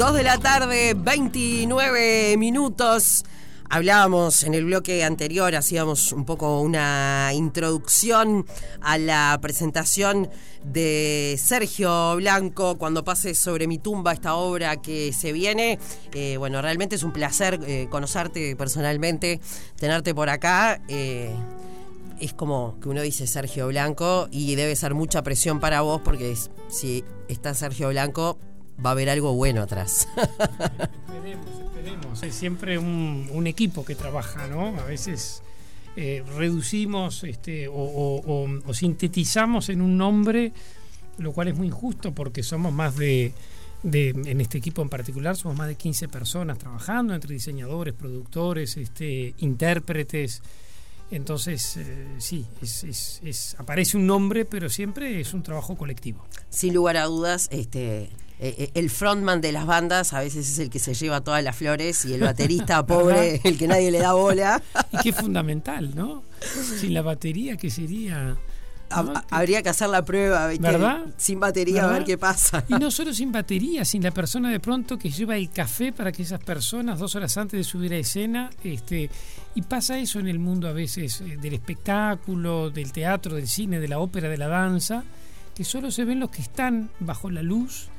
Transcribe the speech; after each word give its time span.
2 0.00 0.14
de 0.14 0.22
la 0.22 0.38
tarde, 0.38 0.94
29 0.96 2.38
minutos. 2.38 3.22
Hablábamos 3.68 4.44
en 4.44 4.54
el 4.54 4.64
bloque 4.64 5.04
anterior, 5.04 5.54
hacíamos 5.54 6.12
un 6.12 6.24
poco 6.24 6.62
una 6.62 7.32
introducción 7.34 8.46
a 8.80 8.96
la 8.96 9.38
presentación 9.42 10.30
de 10.64 11.38
Sergio 11.38 12.16
Blanco 12.16 12.78
cuando 12.78 13.04
pase 13.04 13.34
sobre 13.34 13.66
mi 13.66 13.76
tumba 13.76 14.14
esta 14.14 14.36
obra 14.36 14.80
que 14.80 15.12
se 15.12 15.32
viene. 15.32 15.78
Eh, 16.14 16.38
bueno, 16.38 16.62
realmente 16.62 16.96
es 16.96 17.02
un 17.02 17.12
placer 17.12 17.60
eh, 17.66 17.86
conocerte 17.90 18.56
personalmente, 18.56 19.38
tenerte 19.76 20.14
por 20.14 20.30
acá. 20.30 20.80
Eh, 20.88 21.30
es 22.20 22.32
como 22.32 22.80
que 22.80 22.88
uno 22.88 23.02
dice 23.02 23.26
Sergio 23.26 23.68
Blanco 23.68 24.28
y 24.30 24.54
debe 24.54 24.76
ser 24.76 24.94
mucha 24.94 25.20
presión 25.22 25.60
para 25.60 25.82
vos 25.82 26.00
porque 26.02 26.34
si 26.70 27.04
está 27.28 27.52
Sergio 27.52 27.90
Blanco 27.90 28.38
va 28.84 28.90
a 28.90 28.92
haber 28.92 29.10
algo 29.10 29.34
bueno 29.34 29.62
atrás. 29.62 30.08
esperemos, 30.16 31.48
esperemos. 31.60 32.22
Es 32.22 32.34
siempre 32.34 32.78
un, 32.78 33.46
equipo 33.46 33.84
que 33.84 33.94
trabaja, 33.94 34.46
¿no? 34.46 34.78
A 34.78 34.84
veces 34.84 35.42
eh, 35.96 36.22
reducimos 36.36 37.24
este, 37.24 37.68
o, 37.70 38.46
sintetizamos 38.72 39.68
en 39.68 39.80
un 39.80 39.96
nombre, 39.98 40.52
lo 41.18 41.32
cual 41.32 41.48
es 41.48 41.56
muy 41.56 41.66
injusto 41.66 42.12
porque 42.14 42.42
somos 42.42 42.72
más 42.72 42.96
de, 42.96 43.34
en 43.82 44.40
este 44.40 44.58
equipo 44.58 44.82
en 44.82 44.88
particular, 44.88 45.36
somos 45.36 45.58
más 45.58 45.68
de 45.68 45.74
15 45.74 46.08
personas 46.08 46.58
trabajando, 46.58 47.14
entre 47.14 47.34
diseñadores, 47.34 47.94
productores, 47.94 48.76
este, 48.76 49.34
intérpretes. 49.38 50.42
Entonces, 51.10 51.76
eh, 51.76 52.06
sí, 52.18 52.46
es, 52.62 53.56
aparece 53.58 53.96
un 53.96 54.06
nombre, 54.06 54.44
pero 54.44 54.68
siempre 54.68 55.20
es 55.20 55.34
un 55.34 55.42
trabajo 55.42 55.76
colectivo. 55.76 56.24
Sin 56.50 56.72
lugar 56.72 56.96
a 56.96 57.06
dudas, 57.06 57.48
este, 57.50 58.10
eh, 58.42 58.54
eh, 58.56 58.70
el 58.72 58.88
frontman 58.88 59.42
de 59.42 59.52
las 59.52 59.66
bandas 59.66 60.14
a 60.14 60.20
veces 60.20 60.48
es 60.48 60.58
el 60.58 60.70
que 60.70 60.78
se 60.78 60.94
lleva 60.94 61.20
todas 61.20 61.44
las 61.44 61.54
flores 61.54 62.06
y 62.06 62.14
el 62.14 62.22
baterista 62.22 62.86
pobre, 62.86 63.38
el 63.44 63.58
que 63.58 63.68
nadie 63.68 63.90
le 63.90 63.98
da 63.98 64.14
bola. 64.14 64.62
Y 64.92 64.96
que 64.98 65.10
es 65.10 65.16
fundamental, 65.16 65.94
¿no? 65.94 66.22
Sin 66.78 66.94
la 66.94 67.02
batería, 67.02 67.58
¿qué 67.58 67.68
sería? 67.68 68.38
Habría 68.88 69.62
que 69.62 69.68
hacer 69.68 69.90
la 69.90 70.02
prueba, 70.06 70.46
¿verdad? 70.46 71.04
Sin 71.18 71.38
batería, 71.38 71.84
a 71.84 71.92
ver 71.92 72.04
qué 72.04 72.16
pasa. 72.16 72.64
Y 72.66 72.74
no 72.74 72.90
solo 72.90 73.12
sin 73.12 73.30
batería, 73.30 73.84
sin 73.84 74.02
la 74.02 74.10
persona 74.10 74.50
de 74.50 74.58
pronto 74.58 74.98
que 74.98 75.10
lleva 75.10 75.36
el 75.36 75.50
café 75.50 75.92
para 75.92 76.10
que 76.10 76.22
esas 76.22 76.42
personas, 76.42 76.98
dos 76.98 77.14
horas 77.14 77.36
antes 77.36 77.58
de 77.58 77.64
subir 77.64 77.92
a 77.92 77.98
escena, 77.98 78.48
este, 78.64 79.10
y 79.54 79.62
pasa 79.62 79.98
eso 79.98 80.18
en 80.18 80.28
el 80.28 80.38
mundo 80.38 80.66
a 80.66 80.72
veces 80.72 81.20
eh, 81.20 81.36
del 81.36 81.52
espectáculo, 81.52 82.70
del 82.70 82.90
teatro, 82.90 83.36
del 83.36 83.46
cine, 83.46 83.78
de 83.78 83.86
la 83.86 83.98
ópera, 83.98 84.30
de 84.30 84.38
la 84.38 84.48
danza, 84.48 85.04
que 85.54 85.62
solo 85.62 85.90
se 85.90 86.06
ven 86.06 86.20
los 86.20 86.30
que 86.30 86.40
están 86.40 86.90
bajo 87.00 87.30
la 87.30 87.42
luz 87.42 87.90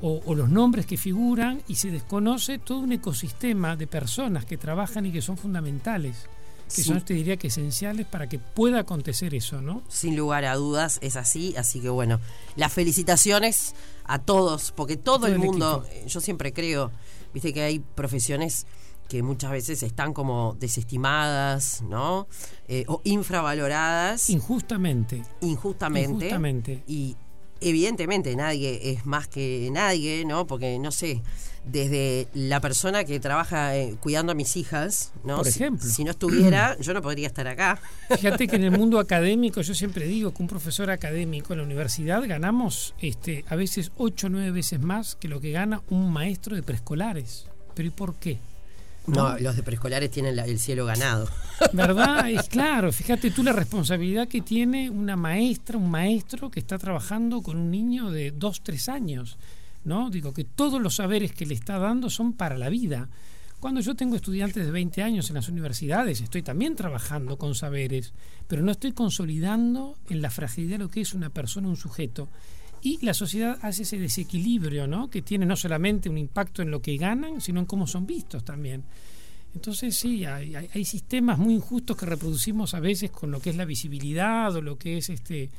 o, 0.00 0.34
los 0.34 0.48
nombres 0.48 0.86
que 0.86 0.96
figuran 0.96 1.62
y 1.68 1.76
se 1.76 1.90
desconoce 1.90 2.58
todo 2.58 2.80
un 2.80 2.92
ecosistema 2.92 3.76
de 3.76 3.86
personas 3.86 4.44
que 4.44 4.56
trabajan 4.56 5.06
y 5.06 5.12
que 5.12 5.22
son 5.22 5.36
fundamentales 5.36 6.28
que 6.74 6.82
son, 6.82 7.00
te 7.00 7.14
diría 7.14 7.36
que 7.36 7.46
esenciales 7.46 8.06
para 8.06 8.28
que 8.28 8.40
pueda 8.40 8.80
acontecer 8.80 9.34
eso, 9.34 9.62
¿no? 9.62 9.82
Sin 9.88 10.16
lugar 10.16 10.44
a 10.44 10.56
dudas, 10.56 10.98
es 11.00 11.14
así. 11.14 11.54
Así 11.56 11.80
que 11.80 11.88
bueno, 11.88 12.18
las 12.56 12.72
felicitaciones 12.72 13.76
a 14.04 14.18
todos, 14.18 14.72
porque 14.72 14.96
todo, 14.96 15.28
el 15.28 15.38
mundo, 15.38 15.86
eh, 15.90 16.04
yo 16.08 16.20
siempre 16.20 16.52
creo, 16.52 16.90
viste 17.32 17.52
que 17.52 17.62
hay 17.62 17.78
profesiones 17.78 18.66
que 19.08 19.22
muchas 19.22 19.52
veces 19.52 19.82
están 19.84 20.12
como 20.12 20.56
desestimadas, 20.58 21.82
¿no? 21.82 22.26
Eh, 22.66 22.84
o 22.88 23.00
infravaloradas. 23.04 24.28
Injustamente. 24.30 25.22
Injustamente. 25.42 26.26
Injustamente. 26.26 26.84
Y 26.88 27.16
evidentemente 27.60 28.34
nadie 28.36 28.92
es 28.92 29.06
más 29.06 29.28
que 29.28 29.68
nadie, 29.72 30.24
¿no? 30.24 30.46
Porque, 30.46 30.78
no 30.78 30.90
sé, 30.90 31.22
desde 31.66 32.28
la 32.32 32.60
persona 32.60 33.04
que 33.04 33.18
trabaja 33.18 33.76
eh, 33.76 33.96
cuidando 34.00 34.32
a 34.32 34.34
mis 34.34 34.56
hijas, 34.56 35.12
¿no? 35.24 35.38
Por 35.38 35.48
ejemplo. 35.48 35.88
Si, 35.88 36.04
no 36.04 36.12
estuviera, 36.12 36.76
yo 36.80 36.94
no 36.94 37.02
podría 37.02 37.26
estar 37.26 37.46
acá. 37.48 37.80
Fíjate 38.08 38.46
que 38.46 38.56
en 38.56 38.64
el 38.64 38.70
mundo 38.78 38.98
académico, 38.98 39.60
yo 39.60 39.74
siempre 39.74 40.06
digo 40.06 40.32
que 40.32 40.42
un 40.42 40.48
profesor 40.48 40.90
académico 40.90 41.52
en 41.52 41.58
la 41.58 41.64
universidad 41.64 42.22
ganamos 42.26 42.94
este, 43.00 43.44
a 43.48 43.56
veces 43.56 43.90
ocho 43.96 44.28
o 44.28 44.30
nueve 44.30 44.52
veces 44.52 44.80
más 44.80 45.16
que 45.16 45.28
lo 45.28 45.40
que 45.40 45.50
gana 45.50 45.82
un 45.90 46.12
maestro 46.12 46.54
de 46.54 46.62
preescolares. 46.62 47.46
¿Pero 47.74 47.88
y 47.88 47.90
por 47.90 48.14
qué? 48.14 48.38
No, 49.06 49.38
los 49.38 49.56
de 49.56 49.62
preescolares 49.62 50.10
tienen 50.10 50.38
el 50.38 50.58
cielo 50.58 50.84
ganado. 50.84 51.28
¿Verdad? 51.72 52.28
Es 52.28 52.48
claro, 52.48 52.92
fíjate 52.92 53.30
tú 53.30 53.42
la 53.42 53.52
responsabilidad 53.52 54.28
que 54.28 54.40
tiene 54.40 54.90
una 54.90 55.16
maestra, 55.16 55.78
un 55.78 55.90
maestro 55.90 56.50
que 56.50 56.60
está 56.60 56.76
trabajando 56.78 57.40
con 57.42 57.56
un 57.56 57.70
niño 57.70 58.10
de 58.10 58.32
dos, 58.32 58.62
tres 58.62 58.88
años. 58.88 59.38
¿no? 59.86 60.10
Digo 60.10 60.34
que 60.34 60.44
todos 60.44 60.82
los 60.82 60.96
saberes 60.96 61.32
que 61.32 61.46
le 61.46 61.54
está 61.54 61.78
dando 61.78 62.10
son 62.10 62.32
para 62.32 62.58
la 62.58 62.68
vida. 62.68 63.08
Cuando 63.60 63.80
yo 63.80 63.94
tengo 63.94 64.16
estudiantes 64.16 64.66
de 64.66 64.70
20 64.70 65.02
años 65.02 65.30
en 65.30 65.36
las 65.36 65.48
universidades, 65.48 66.20
estoy 66.20 66.42
también 66.42 66.76
trabajando 66.76 67.38
con 67.38 67.54
saberes, 67.54 68.12
pero 68.48 68.62
no 68.62 68.72
estoy 68.72 68.92
consolidando 68.92 69.96
en 70.10 70.20
la 70.20 70.30
fragilidad 70.30 70.78
lo 70.78 70.88
que 70.90 71.00
es 71.00 71.14
una 71.14 71.30
persona, 71.30 71.68
un 71.68 71.76
sujeto. 71.76 72.28
Y 72.82 73.04
la 73.04 73.14
sociedad 73.14 73.58
hace 73.62 73.82
ese 73.82 73.98
desequilibrio, 73.98 74.86
¿no? 74.86 75.10
Que 75.10 75.22
tiene 75.22 75.46
no 75.46 75.56
solamente 75.56 76.08
un 76.08 76.18
impacto 76.18 76.62
en 76.62 76.70
lo 76.70 76.80
que 76.80 76.96
ganan, 76.96 77.40
sino 77.40 77.60
en 77.60 77.66
cómo 77.66 77.86
son 77.86 78.06
vistos 78.06 78.44
también. 78.44 78.84
Entonces 79.54 79.96
sí, 79.96 80.24
hay, 80.26 80.54
hay, 80.54 80.84
sistemas 80.84 81.38
muy 81.38 81.54
injustos 81.54 81.96
que 81.96 82.04
reproducimos 82.04 82.74
a 82.74 82.80
veces 82.80 83.10
con 83.10 83.30
lo 83.30 83.40
que 83.40 83.50
es 83.50 83.56
la 83.56 83.64
visibilidad 83.64 84.54
o 84.54 84.60
lo 84.60 84.76
que 84.76 84.98
es 84.98 85.08
este 85.08 85.50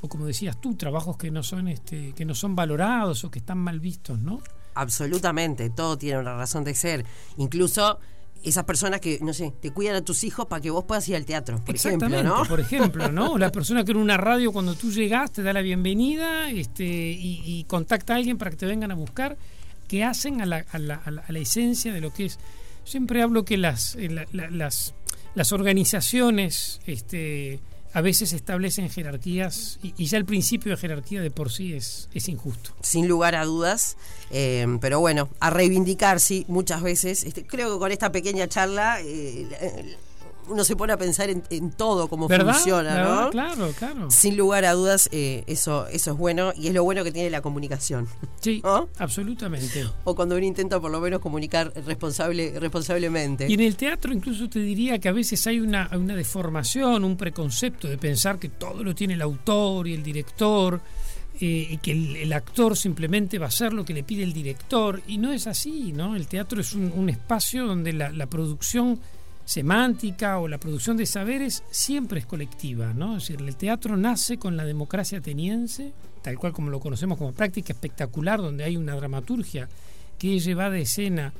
o 0.00 0.08
como 0.08 0.26
decías 0.26 0.58
tú, 0.60 0.74
trabajos 0.74 1.18
que 1.18 1.30
no 1.30 1.42
son 1.42 1.68
este 1.68 2.14
que 2.14 2.24
no 2.24 2.34
son 2.34 2.56
valorados 2.56 3.24
o 3.24 3.30
que 3.30 3.40
están 3.40 3.58
mal 3.58 3.78
vistos, 3.78 4.18
¿no? 4.18 4.40
Absolutamente, 4.74 5.68
todo 5.68 5.98
tiene 5.98 6.18
una 6.18 6.34
razón 6.34 6.64
de 6.64 6.74
ser. 6.74 7.04
Incluso 7.36 8.00
esas 8.42 8.64
personas 8.64 9.00
que, 9.00 9.18
no 9.20 9.32
sé, 9.32 9.52
te 9.60 9.70
cuidan 9.70 9.96
a 9.96 10.02
tus 10.02 10.24
hijos 10.24 10.46
para 10.46 10.60
que 10.60 10.70
vos 10.70 10.84
puedas 10.84 11.08
ir 11.08 11.16
al 11.16 11.24
teatro, 11.24 11.62
por 11.64 11.74
ejemplo, 11.74 12.22
¿no? 12.22 12.44
Por 12.44 12.60
ejemplo, 12.60 13.10
¿no? 13.10 13.38
La 13.42 13.52
persona 13.52 13.84
que 13.84 13.92
en 13.92 13.98
una 13.98 14.16
radio 14.16 14.52
cuando 14.52 14.74
tú 14.74 14.90
llegas 14.90 15.32
te 15.32 15.42
da 15.42 15.52
la 15.52 15.62
bienvenida 15.62 16.50
este, 16.50 16.84
y, 16.84 17.64
contacta 17.68 18.14
a 18.14 18.16
alguien 18.16 18.38
para 18.38 18.50
que 18.50 18.56
te 18.56 18.66
vengan 18.66 18.90
a 18.90 18.94
buscar, 18.94 19.36
que 19.88 20.04
hacen 20.04 20.40
a 20.40 20.46
la, 20.46 20.64
a 20.72 20.78
la, 20.78 20.94
a 20.96 21.32
la, 21.32 21.38
esencia 21.38 21.92
de 21.92 22.00
lo 22.00 22.12
que 22.12 22.26
es. 22.26 22.38
Siempre 22.84 23.22
hablo 23.22 23.44
que 23.44 23.56
las, 23.56 23.94
eh, 23.94 24.08
las, 24.32 24.94
las 25.34 25.52
organizaciones 25.52 26.80
este, 26.86 27.60
a 27.94 28.00
veces 28.00 28.32
establecen 28.32 28.88
jerarquías 28.88 29.78
y, 29.82 30.06
ya 30.06 30.18
el 30.18 30.24
principio 30.24 30.72
de 30.72 30.76
jerarquía 30.76 31.20
de 31.20 31.30
por 31.30 31.50
sí 31.50 31.74
es, 31.74 32.08
es 32.14 32.28
injusto. 32.28 32.70
Sin 32.80 33.08
lugar 33.08 33.34
a 33.34 33.44
dudas, 33.44 33.96
eh, 34.30 34.66
pero 34.80 35.00
bueno, 35.00 35.28
a 35.40 35.50
reivindicar, 35.50 36.20
sí, 36.20 36.44
muchas 36.48 36.82
veces. 36.82 37.24
Este, 37.24 37.46
creo 37.46 37.72
que 37.72 37.78
con 37.78 37.92
esta 37.92 38.10
pequeña 38.12 38.48
charla 38.48 38.98
eh, 39.02 39.96
uno 40.48 40.64
se 40.64 40.76
pone 40.76 40.92
a 40.92 40.96
pensar 40.96 41.30
en, 41.30 41.70
todo, 41.72 42.08
cómo 42.08 42.28
funciona, 42.28 43.04
¿no? 43.04 43.30
Claro, 43.30 43.72
claro. 43.78 44.10
Sin 44.10 44.36
lugar 44.36 44.64
a 44.64 44.72
dudas, 44.72 45.08
eh, 45.12 45.44
eso, 45.46 45.86
eso 45.88 46.12
es 46.12 46.16
bueno 46.16 46.52
y 46.56 46.68
es 46.68 46.74
lo 46.74 46.84
bueno 46.84 47.04
que 47.04 47.12
tiene 47.12 47.30
la 47.30 47.40
comunicación. 47.40 48.08
Sí, 48.40 48.62
absolutamente. 48.98 49.86
O 50.04 50.14
cuando 50.14 50.36
uno 50.36 50.44
intenta 50.44 50.80
por 50.80 50.90
lo 50.90 51.00
menos 51.00 51.20
comunicar 51.20 51.72
responsable, 51.86 52.58
responsablemente. 52.58 53.46
Y 53.48 53.54
en 53.54 53.60
el 53.60 53.76
teatro 53.76 54.12
incluso 54.12 54.48
te 54.48 54.58
diría 54.58 54.98
que 54.98 55.08
a 55.08 55.12
veces 55.12 55.46
hay 55.46 55.60
una, 55.60 55.88
una 55.92 56.14
deformación, 56.16 57.04
un 57.04 57.16
preconcepto 57.16 57.88
de 57.88 57.98
pensar 57.98 58.38
que 58.38 58.48
todo 58.48 58.82
lo 58.82 58.94
tiene 58.94 59.14
el 59.14 59.22
autor 59.22 59.88
y 59.88 59.94
el 59.94 60.02
director. 60.02 60.80
Eh, 61.40 61.66
y 61.70 61.78
que 61.78 61.92
el, 61.92 62.32
actor 62.34 62.76
simplemente 62.76 63.38
va 63.38 63.46
a 63.46 63.48
hacer 63.48 63.72
lo 63.72 63.86
que 63.86 63.94
le 63.94 64.04
pide 64.04 64.22
el 64.22 64.34
director 64.34 65.02
y 65.08 65.16
no 65.16 65.32
es 65.32 65.46
así, 65.46 65.92
¿no? 65.92 66.14
El 66.14 66.28
teatro 66.28 66.60
es 66.60 66.74
un, 66.74 67.08
espacio 67.08 67.66
donde 67.66 67.94
la, 67.94 68.10
la 68.10 68.26
producción 68.26 69.00
semántica 69.44 70.38
o 70.38 70.48
la 70.48 70.58
producción 70.58 70.96
de 70.96 71.06
saberes 71.06 71.64
siempre 71.70 72.20
es 72.20 72.26
colectiva, 72.26 72.94
¿no? 72.94 73.16
Es 73.16 73.28
decir, 73.28 73.46
el 73.46 73.56
teatro 73.56 73.96
nace 73.96 74.38
con 74.38 74.56
la 74.56 74.64
democracia 74.64 75.18
ateniense, 75.18 75.92
tal 76.22 76.38
cual 76.38 76.52
como 76.52 76.70
lo 76.70 76.80
conocemos 76.80 77.18
como 77.18 77.32
práctica 77.32 77.72
espectacular, 77.72 78.40
donde 78.40 78.64
hay 78.64 78.76
una 78.76 78.94
dramaturgia 78.94 79.68
que 80.18 80.36
es 80.36 80.44
llevada 80.44 80.76
a 80.76 80.78
escena, 80.78 81.32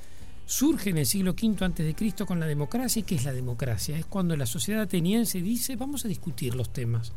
surge 0.44 0.90
en 0.90 0.98
el 0.98 1.06
siglo 1.06 1.32
V 1.32 1.64
antes 1.64 1.86
de 1.86 1.94
Cristo 1.94 2.26
con 2.26 2.40
la 2.40 2.46
democracia. 2.46 3.00
¿Y 3.00 3.04
qué 3.04 3.14
es 3.14 3.24
la 3.24 3.32
democracia? 3.32 3.96
Es 3.96 4.06
cuando 4.06 4.36
la 4.36 4.46
sociedad 4.46 4.82
ateniense 4.82 5.40
dice, 5.40 5.76
vamos 5.76 6.04
a 6.04 6.08
discutir 6.08 6.54
los 6.54 6.72
temas, 6.72 7.12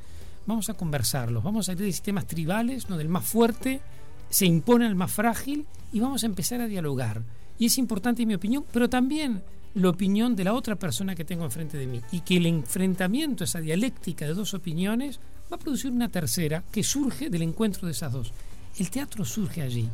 vamos 0.45 0.69
a 0.69 0.75
conversarlos, 0.75 1.43
vamos 1.43 1.67
a 1.67 1.71
ir 1.71 1.79
de 1.79 1.85
sistemas 1.91 2.27
tribales, 2.27 2.87
donde 2.87 3.03
el 3.03 3.09
más 3.09 3.25
fuerte 3.25 3.81
se 4.29 4.45
impone 4.45 4.85
al 4.85 4.95
más 4.95 5.11
frágil 5.11 5.65
y 5.91 5.99
vamos 5.99 6.23
a 6.23 6.27
empezar 6.27 6.61
a 6.61 6.67
dialogar. 6.67 7.23
Y 7.57 7.65
es 7.65 7.77
importante 7.77 8.21
en 8.21 8.27
mi 8.27 8.35
opinión, 8.35 8.65
pero 8.71 8.89
también 8.89 9.41
la 9.75 9.89
opinión 9.89 10.35
de 10.35 10.45
la 10.45 10.53
otra 10.53 10.77
persona 10.77 11.15
que 11.15 11.25
tengo 11.25 11.45
enfrente 11.45 11.77
de 11.77 11.85
mí 11.85 12.01
y 12.11 12.21
que 12.21 12.37
el 12.37 12.45
enfrentamiento, 12.45 13.43
esa 13.43 13.59
dialéctica 13.59 14.25
de 14.25 14.33
dos 14.33 14.53
opiniones, 14.53 15.19
va 15.51 15.57
a 15.57 15.59
producir 15.59 15.91
una 15.91 16.09
tercera 16.09 16.63
que 16.71 16.83
surge 16.83 17.29
del 17.29 17.43
encuentro 17.43 17.85
de 17.85 17.91
esas 17.91 18.11
dos. 18.11 18.31
El 18.77 18.89
teatro 18.89 19.23
surge 19.23 19.61
allí, 19.61 19.89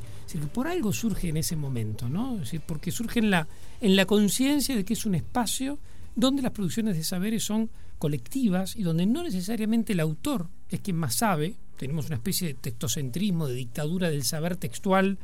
por 0.54 0.68
algo 0.68 0.94
surge 0.94 1.30
en 1.30 1.38
ese 1.38 1.56
momento, 1.56 2.10
¿no? 2.10 2.40
porque 2.66 2.92
surge 2.92 3.20
en 3.20 3.30
la, 3.30 3.48
en 3.80 3.96
la 3.96 4.06
conciencia 4.06 4.76
de 4.76 4.86
que 4.86 4.94
es 4.94 5.06
un 5.06 5.16
espacio 5.16 5.78
donde 6.16 6.42
las 6.42 6.52
producciones 6.52 6.96
de 6.96 7.04
saberes 7.04 7.44
son 7.44 7.70
colectivas 7.98 8.76
y 8.76 8.84
donde 8.84 9.06
no 9.06 9.24
necesariamente 9.24 9.94
el 9.94 10.00
autor 10.00 10.48
es 10.70 10.80
quien 10.80 10.98
más 10.98 11.16
sabe, 11.16 11.56
tenemos 11.78 12.08
una 12.08 12.16
especie 12.16 12.50
de 12.50 12.54
textocentrismo, 12.56 13.48
de 13.48 13.56
dictadura 13.56 14.10
del 14.10 14.24
saber 14.24 14.58
textual, 14.58 15.18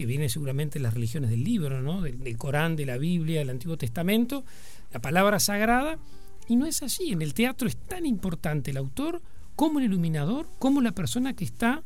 que 0.00 0.06
viene 0.06 0.30
seguramente 0.30 0.78
de 0.78 0.82
las 0.82 0.94
religiones 0.94 1.28
del 1.28 1.44
libro, 1.44 1.82
¿no? 1.82 2.00
del, 2.00 2.38
Corán, 2.38 2.74
de 2.74 2.86
la 2.86 2.96
Biblia, 2.96 3.40
del 3.40 3.50
Antiguo 3.50 3.76
Testamento, 3.76 4.46
la 4.94 5.00
palabra 5.02 5.38
sagrada, 5.38 5.98
y 6.48 6.56
no 6.56 6.64
es 6.64 6.82
así. 6.82 7.12
En 7.12 7.20
el 7.20 7.34
teatro 7.34 7.68
es 7.68 7.76
tan 7.76 8.06
importante 8.06 8.70
el 8.70 8.78
autor 8.78 9.20
como 9.56 9.78
el 9.78 9.84
iluminador, 9.84 10.46
como 10.58 10.80
la 10.80 10.92
persona 10.92 11.36
que 11.36 11.44
está 11.44 11.82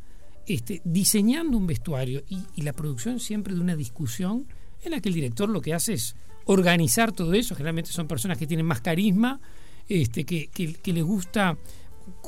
este, 0.47 0.81
diseñando 0.85 1.59
un 1.59 1.67
vestuario 1.67 2.23
y, 2.29 2.63
la 2.63 2.73
producción 2.73 3.19
siempre 3.19 3.53
de 3.53 3.61
una 3.61 3.75
discusión 3.75 4.47
en 4.85 4.93
la 4.93 5.01
que 5.01 5.09
el 5.09 5.17
director 5.17 5.49
lo 5.49 5.61
que 5.61 5.75
hace 5.75 5.95
es 5.95 6.15
organizar 6.45 7.11
todo 7.11 7.35
eso. 7.35 7.57
Generalmente 7.57 7.91
son 7.91 8.07
personas 8.07 8.39
que 8.39 8.47
tienen 8.47 8.65
más 8.65 8.81
carisma, 8.81 9.41
este, 9.89 10.23
que, 10.23 10.47
que, 10.47 10.93
les 10.93 11.03
gusta 11.03 11.59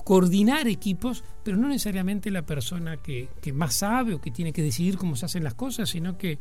coordinar 0.05 0.69
equipos, 0.69 1.25
pero 1.43 1.57
no 1.57 1.69
necesariamente 1.69 2.31
la 2.31 2.43
persona 2.43 2.97
que, 2.99 3.29
que, 3.41 3.53
más 3.53 3.75
sabe 3.75 4.15
o 4.15 4.21
que 4.21 4.31
tiene 4.31 4.53
que 4.53 4.63
decidir 4.63 4.97
cómo 4.97 5.17
se 5.17 5.27
hacen 5.27 5.45
las 5.45 5.55
cosas, 5.55 5.89
sino 5.89 6.17
que 6.17 6.39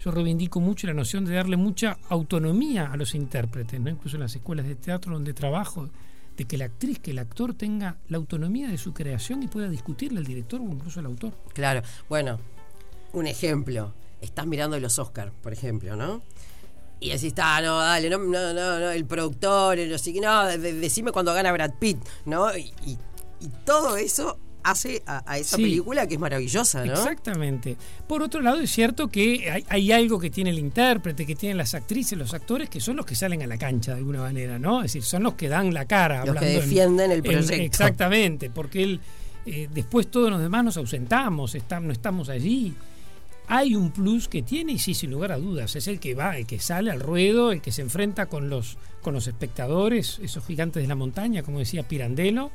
yo 0.00 0.10
reivindico 0.10 0.60
mucho 0.60 0.86
la 0.86 0.94
noción 0.94 1.24
de 1.24 1.34
darle 1.34 1.56
mucha 1.56 1.98
autonomía 2.08 2.90
a 2.92 2.96
los 2.96 3.14
intérpretes, 3.14 3.80
¿no? 3.80 3.90
incluso 3.90 4.16
en 4.16 4.22
las 4.22 4.34
escuelas 4.34 4.66
de 4.66 4.76
teatro 4.76 5.12
donde 5.12 5.34
trabajo, 5.34 5.90
de 6.36 6.44
que 6.44 6.56
la 6.56 6.66
actriz, 6.66 7.00
que 7.00 7.10
el 7.10 7.18
actor 7.18 7.52
tenga 7.54 7.96
la 8.08 8.16
autonomía 8.16 8.68
de 8.68 8.78
su 8.78 8.94
creación 8.94 9.42
y 9.42 9.48
pueda 9.48 9.68
discutirle 9.68 10.20
al 10.20 10.24
director 10.24 10.60
o 10.60 10.64
incluso 10.64 11.00
al 11.00 11.06
autor. 11.06 11.32
Claro, 11.52 11.82
bueno, 12.08 12.38
un 13.12 13.26
ejemplo. 13.26 13.92
Estás 14.20 14.46
mirando 14.46 14.78
los 14.78 14.98
Oscars, 14.98 15.32
por 15.42 15.52
ejemplo, 15.52 15.96
¿no? 15.96 16.22
Y 17.00 17.12
así 17.12 17.28
está, 17.28 17.60
no, 17.60 17.78
dale, 17.78 18.10
no, 18.10 18.18
no, 18.18 18.52
no, 18.52 18.90
el 18.90 19.04
productor, 19.04 19.78
el, 19.78 19.90
no, 20.20 20.46
decime 20.46 21.12
cuando 21.12 21.32
gana 21.32 21.52
Brad 21.52 21.74
Pitt, 21.78 21.98
¿no? 22.24 22.56
y, 22.56 22.72
y 23.40 23.48
todo 23.64 23.96
eso 23.96 24.38
hace 24.62 25.02
a, 25.06 25.38
esa 25.38 25.56
película 25.56 26.06
que 26.06 26.14
es 26.14 26.20
maravillosa, 26.20 26.84
¿no? 26.84 26.92
Exactamente. 26.92 27.76
Por 28.06 28.22
otro 28.22 28.40
lado, 28.40 28.60
es 28.60 28.70
cierto 28.70 29.08
que 29.08 29.64
hay, 29.68 29.92
algo 29.92 30.18
que 30.18 30.30
tiene 30.30 30.50
el 30.50 30.58
intérprete, 30.58 31.24
que 31.26 31.34
tienen 31.34 31.56
las 31.56 31.74
actrices, 31.74 32.18
los 32.18 32.34
actores, 32.34 32.68
que 32.68 32.80
son 32.80 32.96
los 32.96 33.06
que 33.06 33.14
salen 33.14 33.42
a 33.42 33.46
la 33.46 33.56
cancha 33.56 33.92
de 33.92 33.98
alguna 33.98 34.20
manera, 34.20 34.58
¿no? 34.58 34.78
Es 34.78 34.92
decir, 34.92 35.02
son 35.02 35.22
los 35.22 35.34
que 35.34 35.48
dan 35.48 35.72
la 35.72 35.86
cara. 35.86 36.24
Los 36.24 36.36
que 36.36 36.46
defienden 36.46 37.10
el 37.10 37.22
proyecto. 37.22 37.54
exactamente, 37.54 38.50
porque 38.50 38.82
él, 38.82 39.00
eh, 39.46 39.68
después 39.72 40.10
todos 40.10 40.30
los 40.30 40.40
demás 40.40 40.64
nos 40.64 40.76
ausentamos, 40.76 41.56
no 41.82 41.92
estamos 41.92 42.28
allí. 42.28 42.74
Hay 43.48 43.74
un 43.74 43.90
plus 43.90 44.28
que 44.28 44.42
tiene, 44.42 44.72
y 44.72 44.78
sí, 44.78 44.94
sin 44.94 45.10
lugar 45.10 45.32
a 45.32 45.38
dudas, 45.38 45.74
es 45.74 45.88
el 45.88 46.00
que 46.00 46.14
va, 46.14 46.36
el 46.36 46.46
que 46.46 46.58
sale 46.58 46.90
al 46.90 47.00
ruedo, 47.00 47.50
el 47.50 47.62
que 47.62 47.72
se 47.72 47.82
enfrenta 47.82 48.26
con 48.26 48.50
los, 48.50 48.76
con 49.00 49.14
los 49.14 49.26
espectadores, 49.26 50.18
esos 50.22 50.44
gigantes 50.44 50.82
de 50.82 50.88
la 50.88 50.94
montaña, 50.94 51.42
como 51.42 51.58
decía 51.58 51.88
Pirandello 51.88 52.50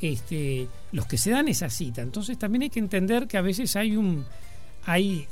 este, 0.00 0.66
los 0.92 1.06
que 1.06 1.18
se 1.18 1.30
dan 1.30 1.48
esa 1.48 1.68
cita. 1.70 2.02
Entonces 2.02 2.38
también 2.38 2.62
hay 2.62 2.70
que 2.70 2.80
entender 2.80 3.26
que 3.26 3.36
a 3.36 3.42
veces 3.42 3.76
hay 3.76 3.96
un... 3.96 4.24
Hay, 4.86 5.28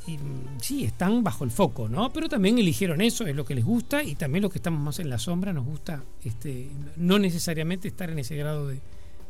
sí, 0.61 0.85
están 0.85 1.25
bajo 1.25 1.43
el 1.43 1.51
foco, 1.51 1.89
¿no? 1.89 2.13
Pero 2.13 2.29
también 2.29 2.59
eligieron 2.59 3.01
eso, 3.01 3.27
es 3.27 3.35
lo 3.35 3.47
que 3.47 3.55
les 3.55 3.65
gusta 3.65 4.03
y 4.03 4.15
también 4.15 4.43
los 4.43 4.53
que 4.53 4.59
estamos 4.59 4.79
más 4.79 4.99
en 4.99 5.09
la 5.09 5.19
sombra 5.19 5.55
nos 5.55 5.65
gusta 5.65 6.05
este, 6.23 6.69
no 6.97 7.19
necesariamente 7.19 7.89
estar 7.89 8.11
en 8.11 8.19
ese 8.19 8.37
grado 8.37 8.69
de, 8.69 8.79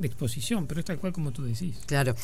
exposición, 0.06 0.66
pero 0.66 0.80
es 0.80 0.86
tal 0.86 0.98
cual 0.98 1.12
como 1.12 1.32
tú 1.32 1.42
decís. 1.42 1.76
Claro. 1.86 2.14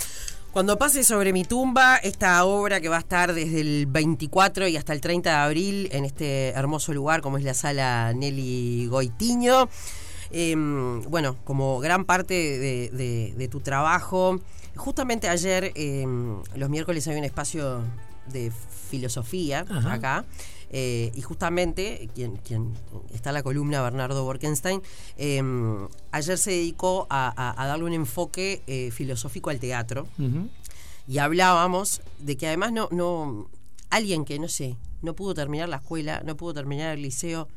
Cuando 0.53 0.79
pase 0.79 1.03
sobre 1.03 1.33
mi 1.33 1.45
tumba, 1.45 1.97
esta 1.97 2.45
obra 2.45 2.81
que 2.81 2.89
va 2.89 2.97
a 2.97 3.01
estar 3.01 3.35
desde 3.35 3.61
el 3.61 3.87
24 3.87 4.69
y 4.69 4.77
hasta 4.77 4.93
el 4.93 5.01
30 5.01 5.29
de 5.29 5.37
abril 5.37 5.89
en 5.91 6.05
este 6.05 6.51
hermoso 6.51 6.93
lugar 6.93 7.23
como 7.23 7.39
es 7.39 7.45
la 7.45 7.55
sala 7.55 8.13
Nelly 8.15 8.87
Goitiño. 8.87 9.69
Em, 10.31 11.03
bueno, 11.03 11.37
como 11.45 11.81
gran 11.81 12.05
parte 12.05 12.35
de, 12.35 13.49
tu 13.51 13.61
trabajo, 13.61 14.41
justamente 14.77 15.29
ayer, 15.29 15.73
em, 15.75 16.41
los 16.55 16.71
miércoles 16.71 17.07
hay 17.09 17.19
un 17.19 17.25
espacio 17.25 17.83
de 18.29 18.53
filosofía 18.91 19.65
acá. 19.89 20.25
Eh, 20.71 21.13
y 21.15 21.21
justamente 21.23 22.09
quien, 22.15 22.37
quien 22.39 22.73
está 23.13 23.31
en 23.31 23.35
la 23.35 23.43
columna, 23.43 23.83
Bernardo 23.83 24.25
Borkenstein, 24.25 24.83
em, 25.17 25.89
ayer 26.11 26.39
se 26.39 26.51
dedicó 26.51 27.07
a, 27.11 27.55
darle 27.57 27.85
un 27.85 27.93
enfoque 27.93 28.63
eh, 28.67 28.91
filosófico 28.91 29.51
al 29.51 29.61
teatro. 29.61 30.07
Y 31.07 31.19
hablábamos 31.19 32.01
de 32.19 32.37
que 32.37 32.47
además 32.47 32.73
no, 32.73 32.89
no, 32.91 33.49
alguien 33.91 34.25
que 34.25 34.39
no 34.39 34.49
sé, 34.49 34.77
no 35.03 35.15
pudo 35.15 35.35
terminar 35.35 35.69
la 35.69 35.77
escuela, 35.77 36.23
no 36.25 36.37
pudo 36.37 36.55
terminar 36.55 36.95
el 36.95 37.03
liceo, 37.03 37.49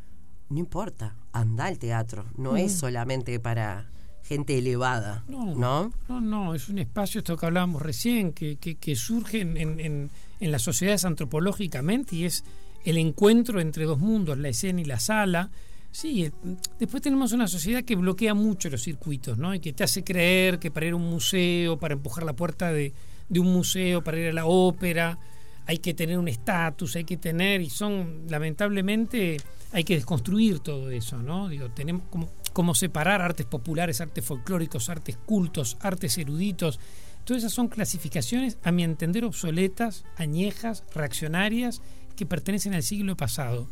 no 0.49 0.59
importa, 0.59 1.15
anda 1.31 1.65
al 1.65 1.79
teatro, 1.79 2.25
no 2.37 2.57
es 2.57 2.73
mm. 2.73 2.77
solamente 2.77 3.39
para 3.39 3.89
gente 4.23 4.57
elevada, 4.57 5.23
no, 5.29 5.55
¿no? 5.55 5.93
No, 6.09 6.19
no, 6.21 6.53
es 6.53 6.67
un 6.67 6.79
espacio, 6.79 7.19
esto 7.19 7.37
que 7.37 7.45
hablábamos 7.45 7.81
recién, 7.81 8.33
que, 8.33 8.57
que, 8.57 8.95
surge 8.95 9.39
en, 9.39 9.55
en, 9.55 10.09
en, 10.39 10.51
las 10.51 10.61
sociedades 10.63 11.05
antropológicamente 11.05 12.17
y 12.17 12.25
es 12.25 12.43
el 12.85 12.97
encuentro 12.97 13.59
entre 13.59 13.85
dos 13.85 13.99
mundos, 13.99 14.37
la 14.37 14.49
escena 14.49 14.81
y 14.81 14.85
la 14.85 14.99
sala. 14.99 15.49
Sí, 15.91 16.25
eh, 16.25 16.31
después 16.79 17.01
tenemos 17.01 17.31
una 17.31 17.47
sociedad 17.47 17.83
que 17.83 17.95
bloquea 17.95 18.33
mucho 18.33 18.69
los 18.69 18.83
circuitos, 18.83 19.37
¿no? 19.37 19.53
Y 19.55 19.59
que 19.59 19.73
te 19.73 19.83
hace 19.83 20.03
creer 20.03 20.59
que 20.59 20.71
para 20.71 20.85
ir 20.85 20.93
a 20.93 20.95
un 20.97 21.09
museo, 21.09 21.77
para 21.77 21.93
empujar 21.93 22.23
la 22.23 22.33
puerta 22.33 22.71
de, 22.71 22.93
de 23.29 23.39
un 23.39 23.51
museo, 23.51 24.03
para 24.03 24.19
ir 24.19 24.29
a 24.29 24.33
la 24.33 24.45
ópera, 24.45 25.17
hay 25.65 25.79
que 25.79 25.93
tener 25.93 26.17
un 26.17 26.27
estatus, 26.27 26.95
hay 26.95 27.03
que 27.03 27.17
tener, 27.17 27.61
y 27.61 27.69
son 27.69 28.23
lamentablemente 28.29 29.37
hay 29.73 29.83
que 29.83 29.95
desconstruir 29.95 30.59
todo 30.59 30.89
eso, 30.89 31.21
¿no? 31.21 31.49
Digo, 31.49 31.69
tenemos 31.71 32.03
como, 32.09 32.29
como 32.53 32.73
separar 32.73 33.21
artes 33.21 33.45
populares, 33.45 33.99
artes 33.99 34.23
folclóricos, 34.23 34.89
artes 34.89 35.17
cultos, 35.17 35.77
artes 35.81 36.17
eruditos. 36.17 36.79
Todas 37.25 37.43
esas 37.43 37.53
son 37.53 37.67
clasificaciones, 37.67 38.57
a 38.63 38.71
mi 38.71 38.83
entender, 38.83 39.25
obsoletas, 39.25 40.05
añejas, 40.15 40.85
reaccionarias 40.95 41.81
que 42.17 42.25
pertenecen 42.25 42.73
al 42.73 42.83
siglo 42.83 43.15
pasado. 43.15 43.67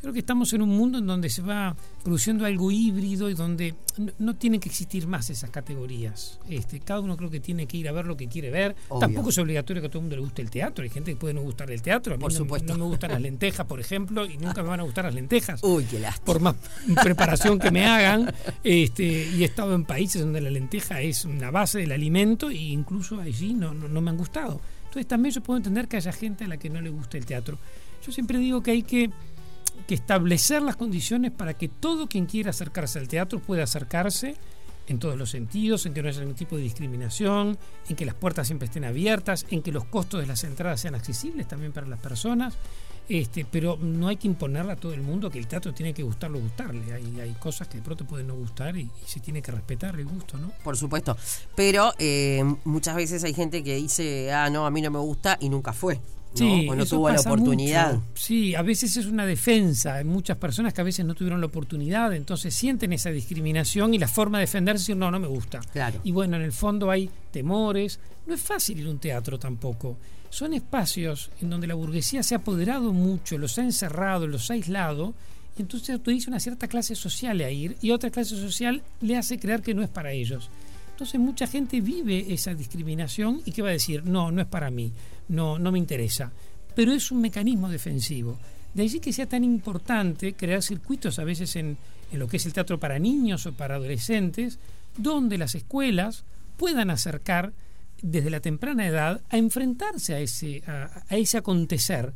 Creo 0.00 0.12
que 0.14 0.20
estamos 0.20 0.52
en 0.54 0.62
un 0.62 0.70
mundo 0.70 0.98
en 0.98 1.06
donde 1.06 1.28
se 1.28 1.42
va 1.42 1.76
produciendo 2.02 2.46
algo 2.46 2.70
híbrido 2.70 3.28
y 3.28 3.34
donde 3.34 3.74
no, 4.18 4.36
tienen 4.36 4.60
que 4.60 4.68
existir 4.68 5.06
más 5.06 5.28
esas 5.28 5.50
categorías. 5.50 6.38
Este, 6.48 6.80
cada 6.80 7.00
uno 7.00 7.16
creo 7.16 7.28
que 7.28 7.40
tiene 7.40 7.66
que 7.66 7.76
ir 7.76 7.88
a 7.88 7.92
ver 7.92 8.06
lo 8.06 8.16
que 8.16 8.28
quiere 8.28 8.50
ver. 8.50 8.76
Tampoco 8.98 9.30
es 9.30 9.38
obligatorio 9.38 9.82
que 9.82 9.88
a 9.88 9.90
todo 9.90 9.98
el 9.98 10.04
mundo 10.04 10.16
le 10.16 10.22
guste 10.22 10.40
el 10.40 10.50
teatro. 10.50 10.84
Hay 10.84 10.90
gente 10.90 11.10
que 11.10 11.16
puede 11.16 11.34
no 11.34 11.42
gustar 11.42 11.70
el 11.70 11.82
teatro. 11.82 12.14
A 12.14 12.16
mí 12.16 12.22
por 12.22 12.32
no, 12.32 12.38
supuesto. 12.38 12.72
no 12.72 12.84
me 12.84 12.90
gustan 12.90 13.10
las 13.10 13.20
lentejas, 13.20 13.66
por 13.66 13.80
ejemplo, 13.80 14.24
y 14.24 14.38
nunca 14.38 14.62
me 14.62 14.68
van 14.68 14.80
a 14.80 14.84
gustar 14.84 15.04
las 15.04 15.14
lentejas. 15.14 15.60
Uy, 15.64 15.84
qué 15.84 15.98
lástima. 15.98 16.24
Por 16.24 16.40
más 16.40 16.54
preparación 17.02 17.58
que 17.58 17.70
me 17.70 17.84
hagan. 17.84 18.32
Este, 18.62 19.04
y 19.04 19.42
he 19.42 19.46
estado 19.46 19.74
en 19.74 19.84
países 19.84 20.22
donde 20.22 20.40
la 20.40 20.50
lenteja 20.50 21.00
es 21.00 21.24
una 21.24 21.50
base 21.50 21.80
del 21.80 21.92
alimento 21.92 22.50
e 22.50 22.56
incluso 22.56 23.20
allí 23.20 23.52
no, 23.52 23.74
no 23.74 24.00
me 24.00 24.10
han 24.10 24.16
gustado. 24.16 24.60
Entonces 24.90 25.06
también 25.06 25.32
yo 25.32 25.40
puedo 25.40 25.56
entender 25.56 25.86
que 25.86 25.98
haya 25.98 26.10
gente 26.10 26.42
a 26.42 26.48
la 26.48 26.56
que 26.56 26.68
no 26.68 26.80
le 26.80 26.90
guste 26.90 27.16
el 27.16 27.24
teatro. 27.24 27.58
Yo 28.04 28.10
siempre 28.10 28.38
digo 28.38 28.60
que 28.60 28.72
hay 28.72 28.82
que, 28.82 29.10
establecer 29.88 30.62
las 30.62 30.76
condiciones 30.76 31.30
para 31.30 31.54
que 31.54 31.68
todo 31.68 32.08
quien 32.08 32.26
quiera 32.26 32.50
acercarse 32.50 32.98
al 32.98 33.08
teatro 33.08 33.40
pueda 33.40 33.64
acercarse 33.64 34.36
en 34.90 34.98
todos 34.98 35.16
los 35.16 35.30
sentidos, 35.30 35.86
en 35.86 35.94
que 35.94 36.02
no 36.02 36.08
haya 36.08 36.20
ningún 36.20 36.34
tipo 36.34 36.56
de 36.56 36.62
discriminación, 36.62 37.56
en 37.88 37.96
que 37.96 38.04
las 38.04 38.16
puertas 38.16 38.48
siempre 38.48 38.66
estén 38.66 38.84
abiertas, 38.84 39.46
en 39.50 39.62
que 39.62 39.70
los 39.70 39.84
costos 39.84 40.20
de 40.20 40.26
las 40.26 40.42
entradas 40.42 40.80
sean 40.80 40.96
accesibles 40.96 41.46
también 41.46 41.72
para 41.72 41.86
las 41.86 42.00
personas. 42.00 42.54
Este, 43.08 43.44
pero 43.44 43.76
no 43.80 44.06
hay 44.08 44.16
que 44.16 44.28
imponerle 44.28 44.72
a 44.72 44.76
todo 44.76 44.92
el 44.92 45.00
mundo 45.00 45.30
que 45.30 45.38
el 45.38 45.46
teatro 45.46 45.72
tiene 45.72 45.94
que 45.94 46.02
gustarlo 46.02 46.38
gustarle. 46.40 46.92
Hay, 46.92 47.20
hay 47.20 47.32
cosas 47.34 47.68
que 47.68 47.78
de 47.78 47.82
pronto 47.82 48.04
pueden 48.04 48.26
no 48.26 48.34
gustar 48.34 48.76
y, 48.76 48.90
se 49.04 49.20
tiene 49.20 49.42
que 49.42 49.52
respetar 49.52 49.98
el 49.98 50.06
gusto, 50.06 50.38
¿no? 50.38 50.52
Por 50.62 50.76
supuesto. 50.76 51.16
Pero 51.56 51.92
eh, 51.98 52.42
muchas 52.64 52.96
veces 52.96 53.22
hay 53.24 53.34
gente 53.34 53.62
que 53.62 53.76
dice, 53.76 54.32
ah, 54.32 54.50
no, 54.50 54.66
a 54.66 54.70
mí 54.70 54.80
no 54.82 54.90
me 54.90 54.98
gusta 54.98 55.36
y 55.40 55.48
nunca 55.48 55.72
fue. 55.72 56.00
Sí, 56.32 56.68
o 56.68 56.74
no 56.74 56.86
tuvo 56.86 57.10
la 57.10 57.20
oportunidad. 57.20 57.98
Sí, 58.14 58.54
a 58.54 58.62
veces 58.62 58.96
es 58.96 59.06
una 59.06 59.26
defensa. 59.26 59.96
Hay 59.96 60.04
muchas 60.04 60.36
personas 60.36 60.72
que 60.72 60.80
a 60.80 60.84
veces 60.84 61.04
no 61.04 61.14
tuvieron 61.14 61.40
la 61.40 61.46
oportunidad, 61.46 62.14
entonces 62.14 62.54
sienten 62.54 62.92
esa 62.92 63.10
discriminación 63.10 63.94
y 63.94 63.98
la 63.98 64.08
forma 64.08 64.38
de 64.38 64.42
defenderse 64.42 64.82
es 64.82 64.86
decir, 64.86 64.96
no, 64.96 65.10
no 65.10 65.18
me 65.18 65.26
gusta. 65.26 65.60
Claro. 65.72 66.00
Y 66.04 66.12
bueno, 66.12 66.36
en 66.36 66.42
el 66.42 66.52
fondo 66.52 66.90
hay 66.90 67.10
temores. 67.32 67.98
No 68.26 68.34
es 68.34 68.40
fácil 68.40 68.78
ir 68.78 68.86
a 68.86 68.90
un 68.90 68.98
teatro 68.98 69.38
tampoco 69.38 69.96
son 70.30 70.54
espacios 70.54 71.30
en 71.42 71.50
donde 71.50 71.66
la 71.66 71.74
burguesía 71.74 72.22
se 72.22 72.34
ha 72.34 72.38
apoderado 72.38 72.92
mucho, 72.92 73.36
los 73.36 73.58
ha 73.58 73.62
encerrado, 73.62 74.26
los 74.26 74.50
ha 74.50 74.54
aislado, 74.54 75.12
y 75.58 75.62
entonces 75.62 75.90
autoriza 75.90 76.30
una 76.30 76.40
cierta 76.40 76.68
clase 76.68 76.94
social 76.94 77.40
a 77.40 77.50
ir 77.50 77.76
y 77.82 77.90
otra 77.90 78.10
clase 78.10 78.36
social 78.36 78.82
le 79.00 79.16
hace 79.16 79.38
creer 79.38 79.60
que 79.60 79.74
no 79.74 79.82
es 79.82 79.88
para 79.88 80.12
ellos. 80.12 80.48
Entonces 81.00 81.18
mucha 81.18 81.46
gente 81.46 81.80
vive 81.80 82.26
esa 82.30 82.52
discriminación 82.52 83.40
y 83.46 83.52
que 83.52 83.62
va 83.62 83.70
a 83.70 83.72
decir, 83.72 84.04
no, 84.04 84.30
no 84.30 84.42
es 84.42 84.46
para 84.46 84.70
mí, 84.70 84.92
no, 85.28 85.58
no 85.58 85.72
me 85.72 85.78
interesa. 85.78 86.30
Pero 86.74 86.92
es 86.92 87.10
un 87.10 87.22
mecanismo 87.22 87.70
defensivo. 87.70 88.38
De 88.74 88.82
allí 88.82 89.00
que 89.00 89.14
sea 89.14 89.24
tan 89.24 89.42
importante 89.42 90.34
crear 90.34 90.62
circuitos 90.62 91.18
a 91.18 91.24
veces 91.24 91.56
en, 91.56 91.78
en 92.12 92.18
lo 92.18 92.28
que 92.28 92.36
es 92.36 92.44
el 92.44 92.52
teatro 92.52 92.78
para 92.78 92.98
niños 92.98 93.46
o 93.46 93.54
para 93.54 93.76
adolescentes, 93.76 94.58
donde 94.94 95.38
las 95.38 95.54
escuelas 95.54 96.24
puedan 96.58 96.90
acercar 96.90 97.54
desde 98.02 98.28
la 98.28 98.40
temprana 98.40 98.86
edad 98.86 99.22
a 99.30 99.38
enfrentarse 99.38 100.12
a 100.12 100.20
ese, 100.20 100.62
a, 100.66 101.02
ese 101.08 101.38
acontecer. 101.38 102.12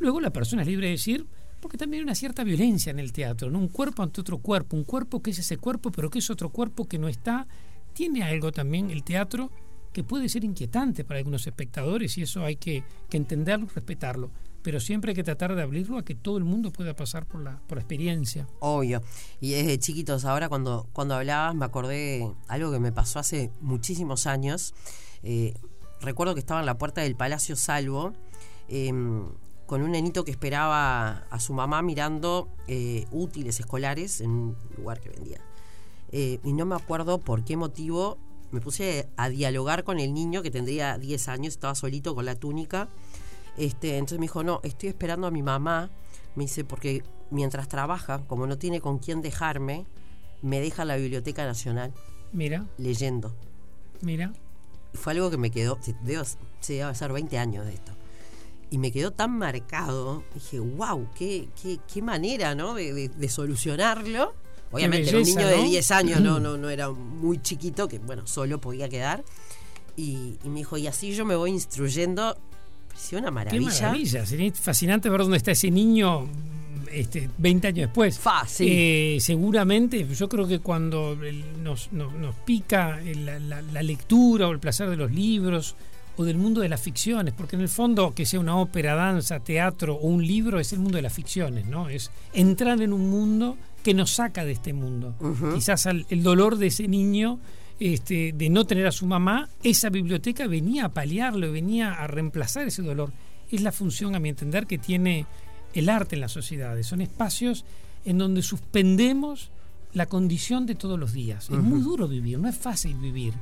Luego 0.00 0.20
la 0.20 0.30
persona 0.30 0.62
es 0.62 0.68
libre 0.68 0.88
de 0.88 0.94
decir, 0.94 1.26
porque 1.60 1.78
también 1.78 2.00
hay 2.00 2.04
una 2.06 2.16
cierta 2.16 2.42
violencia 2.42 2.90
en 2.90 2.98
el 2.98 3.12
teatro, 3.12 3.46
un 3.56 3.68
cuerpo 3.68 4.02
ante 4.02 4.20
otro 4.20 4.38
cuerpo, 4.38 4.76
un 4.76 4.82
cuerpo 4.82 5.22
que 5.22 5.30
es 5.30 5.38
ese 5.38 5.58
cuerpo, 5.58 5.92
pero 5.92 6.10
que 6.10 6.18
es 6.18 6.28
otro 6.28 6.48
cuerpo 6.48 6.88
que 6.88 6.98
no 6.98 7.06
está. 7.06 7.46
Tiene 7.94 8.22
algo 8.22 8.52
también 8.52 8.90
el 8.90 9.02
teatro 9.02 9.50
que 9.92 10.04
puede 10.04 10.28
ser 10.28 10.44
inquietante 10.44 11.04
para 11.04 11.18
algunos 11.18 11.46
espectadores 11.46 12.18
y 12.18 12.22
eso 12.22 12.44
hay 12.44 12.56
que, 12.56 12.84
que 13.08 13.16
entenderlo 13.16 13.66
respetarlo 13.72 14.30
pero 14.64 14.80
siempre 14.80 15.10
hay 15.10 15.14
que 15.14 15.22
tratar 15.22 15.54
de 15.54 15.60
abrirlo 15.60 15.98
a 15.98 16.04
que 16.06 16.14
todo 16.14 16.38
el 16.38 16.44
mundo 16.44 16.72
pueda 16.72 16.96
pasar 16.96 17.26
por 17.26 17.42
la, 17.42 17.60
por 17.68 17.76
experiencia. 17.76 18.48
Obvio. 18.60 19.02
Y 19.38 19.50
desde 19.50 19.78
chiquitos, 19.78 20.24
ahora 20.24 20.48
cuando, 20.48 20.88
cuando 20.94 21.14
hablabas 21.14 21.54
me 21.54 21.66
acordé 21.66 22.32
algo 22.48 22.72
que 22.72 22.80
me 22.80 22.90
pasó 22.90 23.18
hace 23.18 23.50
muchísimos 23.60 24.26
años. 24.26 24.72
Eh, 25.22 25.52
recuerdo 26.00 26.32
que 26.32 26.40
estaba 26.40 26.60
en 26.60 26.66
la 26.66 26.78
puerta 26.78 27.02
del 27.02 27.14
Palacio 27.14 27.56
Salvo 27.56 28.14
em, 28.68 29.26
con 29.66 29.82
un 29.82 29.92
nenito 29.92 30.24
que 30.24 30.30
esperaba 30.30 31.26
a 31.28 31.40
su 31.40 31.52
mamá 31.52 31.82
mirando 31.82 32.48
eh, 32.66 33.04
útiles 33.10 33.60
escolares 33.60 34.22
en 34.22 34.30
un 34.30 34.56
lugar 34.78 34.98
que 34.98 35.10
vendía. 35.10 35.42
Eh, 36.16 36.38
y 36.44 36.52
no 36.52 36.64
me 36.64 36.76
acuerdo 36.76 37.18
por 37.18 37.44
qué 37.44 37.56
motivo 37.56 38.18
me 38.52 38.60
puse 38.60 39.08
a 39.16 39.28
dialogar 39.28 39.82
con 39.82 39.98
el 39.98 40.14
niño 40.14 40.42
que 40.42 40.50
tendría 40.50 40.96
10 40.96 41.28
años, 41.28 41.54
estaba 41.54 41.74
solito 41.74 42.14
con 42.14 42.24
la 42.24 42.36
túnica 42.36 42.88
este, 43.56 43.96
entonces 43.98 44.18
me 44.18 44.24
dijo, 44.24 44.42
no, 44.42 44.60
estoy 44.62 44.88
esperando 44.88 45.26
a 45.26 45.30
mi 45.30 45.42
mamá. 45.42 45.90
Me 46.34 46.44
dice, 46.44 46.64
porque 46.64 47.04
mientras 47.30 47.68
trabaja, 47.68 48.24
como 48.26 48.46
no 48.46 48.58
tiene 48.58 48.80
con 48.80 48.98
quién 48.98 49.22
dejarme, 49.22 49.86
me 50.42 50.60
deja 50.60 50.84
la 50.84 50.96
Biblioteca 50.96 51.44
Nacional. 51.44 51.92
Mira. 52.32 52.66
Leyendo. 52.78 53.34
Mira. 54.00 54.32
Fue 54.92 55.12
algo 55.12 55.30
que 55.30 55.36
me 55.36 55.50
quedó, 55.50 55.78
debo, 56.02 56.24
se 56.60 56.74
debe 56.74 56.94
ser 56.94 57.12
20 57.12 57.38
años 57.38 57.66
de 57.66 57.74
esto. 57.74 57.92
Y 58.70 58.78
me 58.78 58.90
quedó 58.90 59.12
tan 59.12 59.38
marcado, 59.38 60.24
dije, 60.34 60.58
wow, 60.58 61.08
qué, 61.14 61.48
qué, 61.60 61.78
qué 61.92 62.02
manera, 62.02 62.54
¿no? 62.54 62.74
De, 62.74 63.28
solucionarlo. 63.28 64.34
Obviamente, 64.74 65.16
un 65.16 65.22
niño 65.22 65.46
de 65.46 65.62
10 65.62 65.90
años 65.92 66.20
no, 66.20 66.40
no, 66.40 66.56
no 66.56 66.68
era 66.68 66.90
muy 66.90 67.40
chiquito, 67.40 67.88
que 67.88 67.98
bueno, 67.98 68.26
solo 68.26 68.60
podía 68.60 68.88
quedar. 68.88 69.24
Y, 69.96 70.36
y 70.44 70.48
me 70.48 70.58
dijo, 70.58 70.76
y 70.76 70.86
así 70.86 71.14
yo 71.14 71.24
me 71.24 71.36
voy 71.36 71.50
instruyendo 71.50 72.36
Sí, 72.96 73.16
una 73.16 73.30
maravilla. 73.30 73.70
Qué 73.70 73.82
maravilla. 73.82 74.26
Sería 74.26 74.52
fascinante 74.52 75.10
ver 75.10 75.20
dónde 75.20 75.36
está 75.36 75.50
ese 75.50 75.70
niño 75.70 76.28
este, 76.90 77.28
20 77.38 77.68
años 77.68 77.86
después. 77.88 78.18
Fácil. 78.18 78.68
Eh, 78.70 79.18
seguramente, 79.20 80.06
yo 80.14 80.28
creo 80.28 80.46
que 80.46 80.60
cuando 80.60 81.16
nos, 81.62 81.88
pica 82.44 83.00
la, 83.02 83.82
lectura 83.82 84.48
o 84.48 84.52
el 84.52 84.60
placer 84.60 84.88
de 84.88 84.96
los 84.96 85.10
libros 85.10 85.74
o 86.16 86.24
del 86.24 86.38
mundo 86.38 86.60
de 86.60 86.68
las 86.68 86.80
ficciones, 86.80 87.34
porque 87.34 87.56
en 87.56 87.62
el 87.62 87.68
fondo 87.68 88.14
que 88.14 88.26
sea 88.26 88.40
una 88.40 88.56
ópera, 88.56 88.94
danza, 88.94 89.40
teatro 89.40 89.94
o 89.94 90.06
un 90.06 90.26
libro 90.26 90.60
es 90.60 90.72
el 90.72 90.78
mundo 90.78 90.96
de 90.96 91.02
las 91.02 91.12
ficciones, 91.12 91.66
¿no? 91.66 91.88
Es 91.88 92.10
entrar 92.32 92.80
en 92.82 92.92
un 92.92 93.10
mundo 93.10 93.56
que 93.82 93.94
nos 93.94 94.12
saca 94.12 94.44
de 94.44 94.52
este 94.52 94.72
mundo. 94.72 95.14
Quizás 95.54 95.86
el 95.86 96.22
dolor 96.22 96.56
de 96.56 96.68
ese 96.68 96.88
niño 96.88 97.38
este, 97.80 98.32
de 98.32 98.50
no 98.50 98.64
tener 98.64 98.86
a 98.86 98.92
su 98.92 99.06
mamá, 99.06 99.48
esa 99.62 99.90
biblioteca 99.90 100.46
venía 100.46 100.86
a 100.86 100.88
paliarlo, 100.90 101.50
venía 101.50 101.92
a 101.92 102.06
reemplazar 102.06 102.68
ese 102.68 102.82
dolor. 102.82 103.12
Es 103.50 103.62
la 103.62 103.72
función, 103.72 104.14
a 104.14 104.20
mi 104.20 104.28
entender, 104.28 104.66
que 104.66 104.78
tiene 104.78 105.26
el 105.74 105.88
arte 105.88 106.14
en 106.14 106.20
las 106.20 106.32
sociedades. 106.32 106.86
Son 106.86 107.00
espacios 107.00 107.64
en 108.04 108.18
donde 108.18 108.42
suspendemos 108.42 109.50
la 109.92 110.06
condición 110.06 110.66
de 110.66 110.74
todos 110.74 110.98
los 110.98 111.12
días. 111.12 111.50
Es 111.50 111.58
muy 111.58 111.80
duro 111.80 112.08
vivir, 112.08 112.38
no 112.38 112.48
es 112.48 112.56
fácil 112.56 112.96
vivir. 112.96 113.34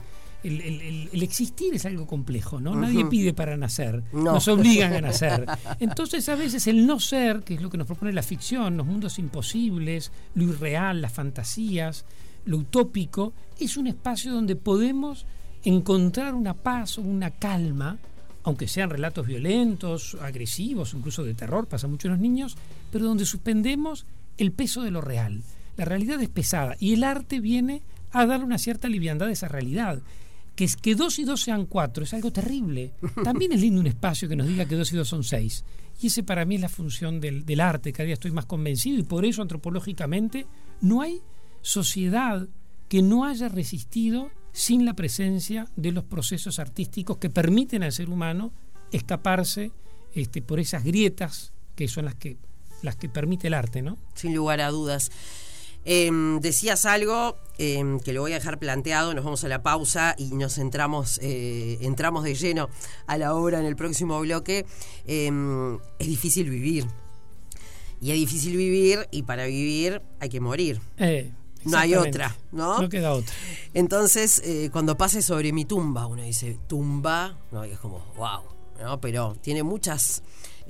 El, 0.42 1.22
existir 1.22 1.74
es 1.74 1.86
algo 1.86 2.06
complejo, 2.06 2.60
¿no? 2.60 2.74
Nadie 2.74 3.04
pide 3.06 3.32
para 3.32 3.56
nacer, 3.56 4.02
nos 4.12 4.48
obligan 4.48 4.92
a 4.94 5.00
nacer. 5.08 5.46
Entonces, 5.78 6.28
a 6.28 6.34
veces 6.34 6.66
el 6.66 6.86
no 6.86 6.98
ser, 6.98 7.42
que 7.42 7.54
es 7.54 7.62
lo 7.62 7.70
que 7.70 7.78
nos 7.78 7.86
propone 7.86 8.12
la 8.12 8.22
ficción, 8.22 8.76
los 8.76 8.86
mundos 8.86 9.18
imposibles, 9.18 10.10
lo 10.34 10.44
irreal, 10.44 11.00
las 11.00 11.12
fantasías, 11.12 12.04
lo 12.44 12.58
utópico, 12.58 13.32
es 13.58 13.76
un 13.76 13.86
espacio 13.86 14.32
donde 14.32 14.56
podemos 14.56 15.26
encontrar 15.64 16.34
una 16.34 16.54
paz 16.54 16.98
o 16.98 17.02
una 17.02 17.30
calma, 17.30 17.98
aunque 18.44 18.66
sean 18.66 18.90
relatos 18.90 19.26
violentos, 19.26 20.16
agresivos, 20.20 20.94
incluso 20.94 21.24
de 21.24 21.34
terror, 21.34 21.66
pasa 21.66 21.86
mucho 21.86 22.08
en 22.08 22.14
los 22.14 22.20
niños, 22.20 22.56
pero 22.90 23.04
donde 23.04 23.24
suspendemos 23.24 24.06
el 24.38 24.52
peso 24.52 24.82
de 24.82 24.90
lo 24.90 25.00
real. 25.00 25.42
La 25.76 25.84
realidad 25.84 26.20
es 26.20 26.28
pesada 26.28 26.76
y 26.78 26.92
el 26.94 27.04
arte 27.04 27.40
viene 27.40 27.82
a 28.10 28.26
dar 28.26 28.44
una 28.44 28.58
cierta 28.58 28.88
liviandad 28.88 29.28
a 29.28 29.32
esa 29.32 29.48
realidad. 29.48 30.00
Que 30.54 30.64
es 30.64 30.76
que 30.76 30.94
dos 30.94 31.18
y 31.18 31.24
dos 31.24 31.40
sean 31.40 31.66
cuatro 31.66 32.04
es 32.04 32.12
algo 32.14 32.30
terrible. 32.30 32.92
También 33.24 33.52
es 33.52 33.60
lindo 33.60 33.80
un 33.80 33.86
espacio 33.86 34.28
que 34.28 34.36
nos 34.36 34.46
diga 34.46 34.66
que 34.66 34.76
dos 34.76 34.92
y 34.92 34.96
dos 34.96 35.08
son 35.08 35.24
seis. 35.24 35.64
Y 36.00 36.08
ese 36.08 36.22
para 36.22 36.44
mí 36.44 36.56
es 36.56 36.60
la 36.60 36.68
función 36.68 37.20
del, 37.20 37.44
del 37.44 37.60
arte, 37.60 37.92
cada 37.92 38.06
día 38.06 38.14
estoy 38.14 38.32
más 38.32 38.46
convencido 38.46 38.98
y 38.98 39.02
por 39.02 39.24
eso 39.24 39.40
antropológicamente 39.40 40.46
no 40.80 41.00
hay 41.00 41.20
sociedad 41.60 42.48
que 42.88 43.02
no 43.02 43.24
haya 43.24 43.48
resistido 43.48 44.30
sin 44.52 44.84
la 44.84 44.94
presencia 44.94 45.66
de 45.76 45.92
los 45.92 46.04
procesos 46.04 46.58
artísticos 46.58 47.16
que 47.16 47.30
permiten 47.30 47.82
al 47.82 47.92
ser 47.92 48.10
humano 48.10 48.52
escaparse 48.90 49.72
este, 50.14 50.42
por 50.42 50.60
esas 50.60 50.84
grietas 50.84 51.52
que 51.74 51.88
son 51.88 52.04
las 52.04 52.14
que, 52.14 52.36
las 52.82 52.96
que 52.96 53.08
permite 53.08 53.46
el 53.46 53.54
arte, 53.54 53.80
¿no? 53.80 53.96
Sin 54.14 54.34
lugar 54.34 54.60
a 54.60 54.70
dudas. 54.70 55.10
Em, 55.84 56.38
decías 56.40 56.84
algo 56.86 57.36
em, 57.58 57.98
que 57.98 58.12
lo 58.12 58.20
voy 58.20 58.32
a 58.32 58.36
dejar 58.36 58.58
planteado, 58.58 59.14
nos 59.14 59.24
vamos 59.24 59.42
a 59.44 59.48
la 59.48 59.62
pausa 59.62 60.14
y 60.16 60.26
nos 60.34 60.58
entramos, 60.58 61.18
eh, 61.22 61.78
entramos 61.80 62.24
de 62.24 62.34
lleno 62.34 62.68
a 63.06 63.18
la 63.18 63.34
obra 63.34 63.58
en 63.58 63.66
el 63.66 63.76
próximo 63.76 64.20
bloque. 64.20 64.64
Em, 65.06 65.78
es 65.98 66.06
difícil 66.06 66.48
vivir. 66.50 66.86
Y 68.00 68.10
es 68.10 68.16
difícil 68.16 68.56
vivir 68.56 69.08
y 69.10 69.22
para 69.22 69.46
vivir 69.46 70.02
hay 70.18 70.28
que 70.28 70.40
morir. 70.40 70.80
Eh, 70.98 71.30
no 71.64 71.78
hay 71.78 71.94
otra, 71.94 72.36
¿no? 72.50 72.80
No 72.80 72.88
queda 72.88 73.12
otra. 73.12 73.32
Entonces, 73.74 74.42
eh, 74.44 74.70
cuando 74.72 74.96
pase 74.96 75.22
sobre 75.22 75.52
mi 75.52 75.64
tumba, 75.64 76.06
uno 76.06 76.22
dice, 76.22 76.58
tumba, 76.66 77.38
no, 77.52 77.64
y 77.64 77.70
es 77.70 77.78
como, 77.78 78.04
wow, 78.16 78.42
¿no? 78.80 79.00
Pero 79.00 79.36
tiene 79.40 79.62
muchas 79.62 80.22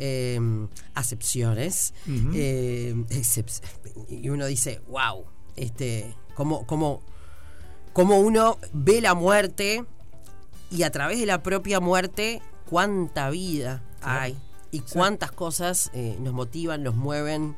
em, 0.04 0.68
acepciones. 0.94 1.94
Em, 2.06 3.06
y 4.08 4.28
uno 4.30 4.46
dice, 4.46 4.80
wow, 4.88 5.24
este, 5.54 6.12
como, 6.34 6.66
como, 6.66 7.02
como 7.92 8.18
uno 8.18 8.58
ve 8.72 9.00
la 9.00 9.14
muerte 9.14 9.84
y 10.72 10.82
a 10.82 10.90
través 10.90 11.20
de 11.20 11.26
la 11.26 11.44
propia 11.44 11.78
muerte, 11.78 12.42
cuánta 12.68 13.30
vida 13.30 13.80
hay 14.00 14.36
y 14.72 14.80
cuántas 14.80 15.30
cosas 15.30 15.90
eh, 15.94 16.16
nos 16.18 16.34
motivan, 16.34 16.82
nos 16.82 16.96
mueven. 16.96 17.54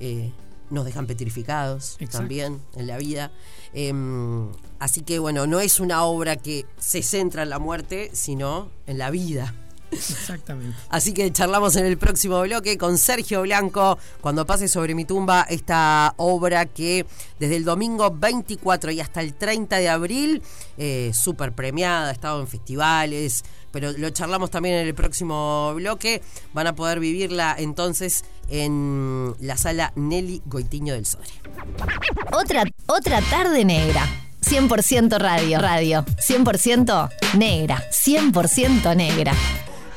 Eh, 0.00 0.32
nos 0.70 0.86
dejan 0.86 1.06
petrificados 1.06 1.98
también 2.10 2.62
en 2.76 2.86
la 2.86 2.96
vida. 2.96 3.30
Em, 3.74 4.50
así 4.78 5.02
que 5.02 5.18
bueno, 5.18 5.46
no 5.46 5.60
es 5.60 5.80
una 5.80 6.02
obra 6.04 6.36
que 6.36 6.64
se 6.78 7.02
centra 7.02 7.42
en 7.42 7.50
la 7.50 7.58
muerte, 7.58 8.08
sino 8.14 8.70
en 8.86 8.96
la 8.96 9.10
vida. 9.10 9.54
Exactamente. 9.92 10.76
Así 10.88 11.12
que 11.12 11.30
charlamos 11.32 11.76
en 11.76 11.86
el 11.86 11.98
próximo 11.98 12.40
bloque 12.42 12.78
con 12.78 12.98
Sergio 12.98 13.42
Blanco, 13.42 13.98
cuando 14.20 14.46
pase 14.46 14.68
sobre 14.68 14.94
mi 14.94 15.04
tumba, 15.04 15.42
esta 15.48 16.14
obra 16.16 16.66
que 16.66 17.06
desde 17.38 17.56
el 17.56 17.64
domingo 17.64 18.10
24 18.10 18.90
y 18.92 19.00
hasta 19.00 19.20
el 19.20 19.34
30 19.34 19.76
de 19.76 19.88
abril, 19.88 20.42
eh, 20.78 21.12
súper 21.14 21.52
premiada, 21.52 22.08
ha 22.08 22.12
estado 22.12 22.40
en 22.40 22.48
festivales, 22.48 23.44
pero 23.70 23.92
lo 23.92 24.10
charlamos 24.10 24.50
también 24.50 24.76
en 24.76 24.86
el 24.86 24.94
próximo 24.94 25.72
bloque. 25.74 26.22
Van 26.52 26.66
a 26.66 26.74
poder 26.74 27.00
vivirla 27.00 27.54
entonces 27.58 28.24
en 28.48 29.34
la 29.40 29.56
sala 29.56 29.92
Nelly 29.96 30.42
Goitiño 30.46 30.94
del 30.94 31.06
Sodre. 31.06 31.30
Otra, 32.32 32.64
otra 32.86 33.20
tarde 33.22 33.64
negra. 33.64 34.06
100% 34.42 35.18
radio, 35.18 35.58
radio. 35.60 36.04
100% 36.04 37.10
negra. 37.34 37.82
100% 37.90 38.96
negra 38.96 39.32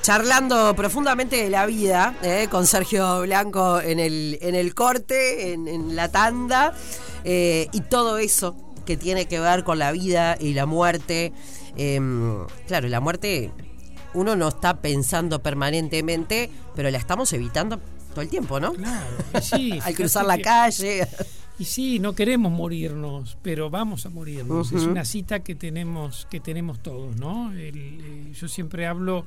charlando 0.05 0.75
profundamente 0.75 1.35
de 1.37 1.49
la 1.49 1.65
vida 1.65 2.15
eh, 2.21 2.47
con 2.51 2.67
Sergio 2.67 3.21
Blanco 3.21 3.81
en 3.81 3.99
el, 3.99 4.37
en 4.39 4.53
el 4.53 4.75
corte, 4.75 5.53
en, 5.53 5.95
la 5.95 6.11
tanda, 6.11 6.75
eh, 7.23 7.69
y 7.71 7.81
todo 7.81 8.19
eso 8.19 8.55
que 8.85 8.97
tiene 8.97 9.25
que 9.25 9.39
ver 9.39 9.63
con 9.63 9.79
la 9.79 9.91
vida 9.91 10.37
y 10.39 10.53
la 10.53 10.67
muerte. 10.67 11.33
Em, 11.75 12.45
claro, 12.67 12.87
la 12.87 12.99
muerte 12.99 13.49
uno 14.13 14.35
no 14.35 14.49
está 14.49 14.79
pensando 14.79 15.41
permanentemente, 15.41 16.51
pero 16.75 16.91
la 16.91 16.99
estamos 16.99 17.33
evitando 17.33 17.79
todo 18.11 18.21
el 18.21 18.29
tiempo, 18.29 18.59
¿no? 18.59 18.73
Claro, 18.73 19.07
sí. 19.41 19.79
Al 19.83 19.95
cruzar 19.95 20.27
la 20.27 20.37
calle. 20.37 21.07
Y 21.57 21.65
sí, 21.65 21.97
no 21.97 22.13
queremos 22.13 22.51
morirnos, 22.51 23.39
pero 23.41 23.71
vamos 23.71 24.05
a 24.05 24.09
morirnos. 24.09 24.71
Es 24.71 24.83
una 24.83 25.03
cita 25.03 25.39
que 25.39 25.55
tenemos, 25.55 26.27
que 26.29 26.39
tenemos 26.39 26.83
todos, 26.83 27.15
¿no? 27.15 27.51
Eh, 27.55 28.31
yo 28.39 28.47
siempre 28.47 28.85
hablo 28.85 29.25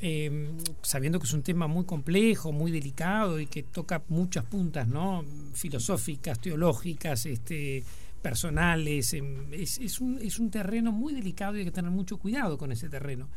eh, 0.00 0.50
sabiendo 0.82 1.18
que 1.18 1.26
es 1.26 1.32
un 1.32 1.42
tema 1.42 1.66
muy 1.66 1.84
complejo, 1.84 2.52
muy 2.52 2.70
delicado 2.70 3.38
y 3.40 3.46
que 3.46 3.62
toca 3.62 4.02
muchas 4.08 4.44
puntas, 4.44 4.88
¿no? 4.88 5.24
Filosóficas, 5.54 6.40
teológicas, 6.40 7.26
este, 7.26 7.84
personales. 8.20 9.12
Em, 9.14 9.52
es, 9.52 9.78
es, 9.78 10.00
un, 10.00 10.18
es 10.20 10.38
un 10.38 10.50
terreno 10.50 10.92
muy 10.92 11.14
delicado 11.14 11.56
y 11.56 11.60
hay 11.60 11.64
que 11.64 11.70
tener 11.70 11.90
mucho 11.90 12.18
cuidado 12.18 12.58
con 12.58 12.72
ese 12.72 12.88
terreno. 12.88 13.28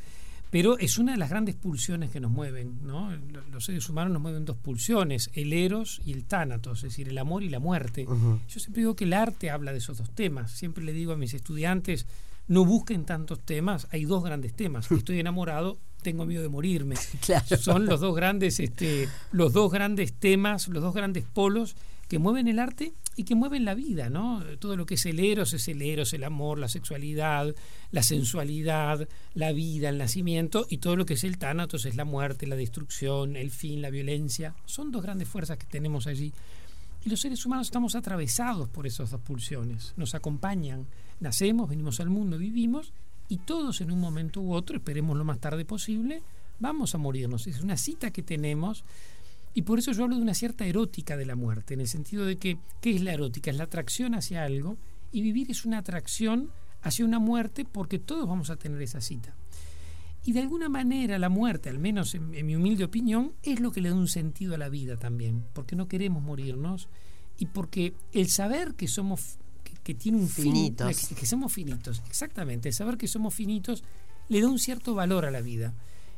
Pero 0.54 0.78
es 0.78 1.00
una 1.00 1.14
de 1.14 1.18
las 1.18 1.32
grandes 1.32 1.56
pulsiones 1.56 2.12
que 2.12 2.20
nos 2.20 2.30
mueven, 2.30 2.78
¿no? 2.84 3.10
Los 3.52 3.66
seres 3.66 3.90
humanos 3.90 4.14
nos 4.14 4.22
mueven 4.22 4.46
dos 4.46 4.56
pulsiones, 4.56 5.32
el 5.34 5.52
eros 5.52 6.00
y 6.06 6.14
el 6.14 6.26
tánatos, 6.26 6.78
es 6.84 6.92
decir, 6.92 7.10
el 7.10 7.18
amor 7.18 7.42
y 7.42 7.50
la 7.50 7.58
muerte. 7.58 8.06
Yo 8.06 8.60
siempre 8.60 8.82
digo 8.82 8.96
que 8.96 9.06
el 9.06 9.14
arte 9.14 9.50
habla 9.50 9.72
de 9.72 9.80
esos 9.80 9.98
dos 9.98 10.12
temas. 10.12 10.52
Siempre 10.52 10.84
le 10.84 10.94
digo 10.94 11.12
a 11.12 11.18
mis 11.18 11.34
estudiantes, 11.34 12.06
no 12.48 12.66
busquen 12.66 13.04
tantos 13.06 13.40
temas. 13.40 13.88
Hay 13.92 14.06
dos 14.06 14.24
grandes 14.24 14.54
temas. 14.54 14.92
Estoy 14.92 15.20
enamorado, 15.20 15.80
tengo 16.04 16.26
miedo 16.26 16.44
de 16.44 16.50
morirme. 16.50 16.96
Son 17.60 17.86
los 17.86 18.00
dos 18.00 18.16
grandes, 18.16 18.60
este, 18.60 19.10
los 19.32 19.54
dos 19.54 19.72
grandes 19.72 20.14
temas, 20.14 20.68
los 20.68 20.84
dos 20.84 20.94
grandes 20.94 21.24
polos 21.24 21.76
que 22.08 22.20
mueven 22.20 22.48
el 22.48 22.60
arte 22.60 22.94
y 23.16 23.24
que 23.24 23.36
mueven 23.36 23.66
la 23.66 23.74
vida, 23.74 24.10
¿no? 24.10 24.44
Todo 24.60 24.76
lo 24.76 24.86
que 24.86 24.96
es 24.96 25.06
el 25.06 25.20
eros 25.20 25.54
es 25.54 25.68
el 25.68 25.82
eros, 25.82 26.14
el 26.14 26.24
amor, 26.24 26.60
la 26.60 26.68
sexualidad, 26.68 27.56
la 27.92 28.04
sensualidad, 28.04 29.08
la 29.34 29.52
vida, 29.52 29.90
el 29.90 29.98
nacimiento, 29.98 30.66
y 30.70 30.78
todo 30.78 30.96
lo 30.96 31.06
que 31.06 31.14
es 31.14 31.24
el 31.24 31.38
tánatos 31.38 31.86
es 31.86 31.96
la 31.96 32.06
muerte, 32.06 32.48
la 32.48 32.56
destrucción, 32.56 33.36
el 33.36 33.52
fin, 33.52 33.82
la 33.82 33.90
violencia. 33.90 34.56
Son 34.66 34.92
dos 34.92 35.02
grandes 35.02 35.28
fuerzas 35.28 35.58
que 35.58 35.66
tenemos 35.66 36.08
allí. 36.08 36.34
Y 37.06 37.10
los 37.10 37.20
seres 37.20 37.46
humanos 37.46 37.68
estamos 37.68 37.96
atravesados 37.96 38.70
por 38.70 38.88
esas 38.88 39.12
dos 39.12 39.22
pulsiones, 39.22 39.94
nos 39.98 40.16
acompañan, 40.16 40.88
nacemos, 41.20 41.70
venimos 41.70 42.00
al 42.00 42.10
mundo, 42.10 42.38
vivimos, 42.38 42.94
y 43.34 43.40
todos 43.40 43.82
en 43.82 43.90
un 43.90 44.00
momento 44.00 44.42
u 44.42 44.54
otro, 44.54 44.78
esperemos 44.78 45.18
lo 45.18 45.26
más 45.26 45.40
tarde 45.40 45.66
posible, 45.66 46.22
vamos 46.60 46.94
a 46.94 47.00
morirnos. 47.00 47.48
Es 47.48 47.62
una 47.62 47.78
cita 47.78 48.12
que 48.12 48.22
tenemos 48.22 48.86
y 49.56 49.64
por 49.64 49.80
eso 49.80 49.92
yo 49.92 50.04
hablo 50.04 50.18
de 50.18 50.22
una 50.22 50.36
cierta 50.36 50.68
erótica 50.68 51.18
de 51.18 51.26
la 51.26 51.36
muerte, 51.36 51.74
en 51.74 51.82
el 51.82 51.88
sentido 51.88 52.26
de 52.26 52.38
que, 52.38 52.60
¿qué 52.80 52.92
es 52.92 53.02
la 53.02 53.12
erótica? 53.12 53.50
Es 53.50 53.58
la 53.58 53.64
atracción 53.64 54.14
hacia 54.14 54.44
algo 54.44 54.78
y 55.12 55.24
vivir 55.24 55.50
es 55.50 55.66
una 55.66 55.80
atracción 55.80 56.52
hacia 56.84 57.06
una 57.06 57.18
muerte 57.18 57.66
porque 57.66 57.98
todos 57.98 58.30
vamos 58.30 58.52
a 58.52 58.56
tener 58.56 58.80
esa 58.84 59.02
cita. 59.02 59.34
Y 60.24 60.34
de 60.34 60.42
alguna 60.42 60.70
manera 60.70 61.18
la 61.18 61.30
muerte, 61.30 61.70
al 61.70 61.80
menos 61.80 62.14
en, 62.14 62.30
mi 62.30 62.56
humilde 62.56 62.84
opinión, 62.84 63.34
es 63.42 63.60
lo 63.60 63.72
que 63.72 63.82
le 63.82 63.90
da 63.90 63.96
un 63.96 64.10
sentido 64.10 64.54
a 64.54 64.60
la 64.60 64.70
vida 64.70 64.98
también, 64.98 65.44
porque 65.54 65.76
no 65.76 65.88
queremos 65.88 66.22
morirnos 66.22 66.88
y 67.40 67.48
porque 67.48 67.96
el 68.12 68.30
saber 68.30 68.76
que 68.76 68.88
somos 68.88 69.40
que, 69.84 69.94
tiene 69.94 70.18
un 70.18 70.30
finitos. 70.30 71.08
fin, 71.08 71.18
que 71.18 71.26
somos 71.26 71.52
finitos, 71.52 72.02
exactamente, 72.08 72.70
el 72.70 72.74
saber 72.74 72.98
que 72.98 73.08
somos 73.08 73.34
finitos 73.34 73.84
le 74.30 74.42
da 74.42 74.48
un 74.48 74.60
cierto 74.60 74.96
valor 74.96 75.26
a 75.26 75.32
la 75.32 75.42
vida. 75.42 75.74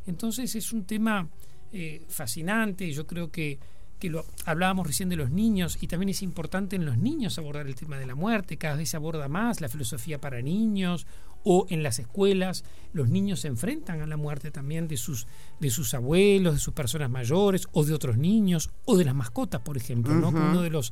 Entonces 0.05 0.55
es 0.55 0.71
un 0.71 0.85
tema 0.85 1.27
eh, 1.71 2.05
fascinante. 2.07 2.91
Yo 2.91 3.07
creo 3.07 3.31
que, 3.31 3.59
que 3.99 4.09
lo 4.09 4.25
hablábamos 4.45 4.87
recién 4.87 5.09
de 5.09 5.15
los 5.15 5.31
niños 5.31 5.77
y 5.81 5.87
también 5.87 6.09
es 6.09 6.21
importante 6.21 6.75
en 6.75 6.85
los 6.85 6.97
niños 6.97 7.37
abordar 7.37 7.67
el 7.67 7.75
tema 7.75 7.97
de 7.97 8.05
la 8.05 8.15
muerte. 8.15 8.57
Cada 8.57 8.75
vez 8.75 8.89
se 8.89 8.97
aborda 8.97 9.27
más 9.27 9.61
la 9.61 9.69
filosofía 9.69 10.21
para 10.21 10.41
niños 10.41 11.07
o 11.43 11.67
en 11.69 11.83
las 11.83 11.99
escuelas 11.99 12.63
los 12.91 13.09
niños 13.09 13.41
se 13.41 13.47
enfrentan 13.47 14.01
a 14.01 14.07
la 14.07 14.17
muerte 14.17 14.51
también 14.51 14.87
de 14.87 14.97
sus, 14.97 15.27
de 15.59 15.69
sus 15.69 15.93
abuelos, 15.93 16.55
de 16.55 16.59
sus 16.59 16.73
personas 16.73 17.09
mayores 17.09 17.67
o 17.71 17.85
de 17.85 17.93
otros 17.93 18.17
niños 18.17 18.69
o 18.85 18.97
de 18.97 19.05
las 19.05 19.15
mascotas, 19.15 19.61
por 19.61 19.77
ejemplo, 19.77 20.13
¿no? 20.15 20.29
Uno 20.29 20.61
de 20.61 20.71
los 20.71 20.91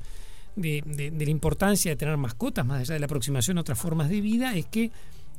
de, 0.55 0.83
de, 0.85 1.25
la 1.25 1.31
importancia 1.31 1.91
de 1.91 1.95
tener 1.95 2.17
mascotas, 2.17 2.65
más 2.65 2.81
allá 2.81 2.93
de 2.93 2.99
la 2.99 3.05
aproximación 3.05 3.57
a 3.57 3.61
otras 3.61 3.79
formas 3.79 4.09
de 4.09 4.21
vida, 4.21 4.55
es 4.55 4.65
que 4.65 4.91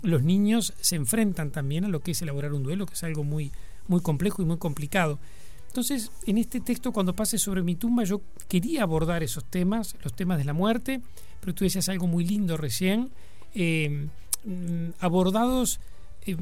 los 0.02 0.23
niños 0.23 0.75
se 0.80 0.97
enfrentan 0.97 1.50
también 1.50 1.85
a 1.85 1.88
lo 1.88 2.00
que 2.00 2.12
es 2.12 2.23
elaborar 2.23 2.52
un 2.52 2.62
duelo, 2.62 2.87
que 2.87 2.94
es 2.94 3.04
algo 3.04 3.25
muy, 3.25 3.52
muy 3.88 4.00
complejo 4.00 4.42
y 4.42 4.44
muy 4.44 4.59
complicado. 4.59 5.18
Entonces, 5.68 6.12
en 6.26 6.38
este 6.38 6.61
texto, 6.61 6.92
cuando 6.92 7.16
pase 7.16 7.37
sobre 7.37 7.62
mi 7.62 7.75
tumba, 7.75 8.04
yo 8.04 8.21
quería 8.49 8.83
abordar 8.83 9.23
esos 9.23 9.44
temas, 9.44 9.97
los 10.04 10.14
temas 10.14 10.38
de 10.38 10.44
la 10.44 10.52
muerte, 10.52 11.00
pero 11.40 11.54
tú 11.54 11.64
decías 11.64 11.88
algo 11.88 12.06
muy 12.06 12.25
lindo 12.25 12.56
recién, 12.56 13.11
eh, 13.54 14.09
mm, 14.44 14.90
abordados 15.00 15.80
eh, 16.26 16.37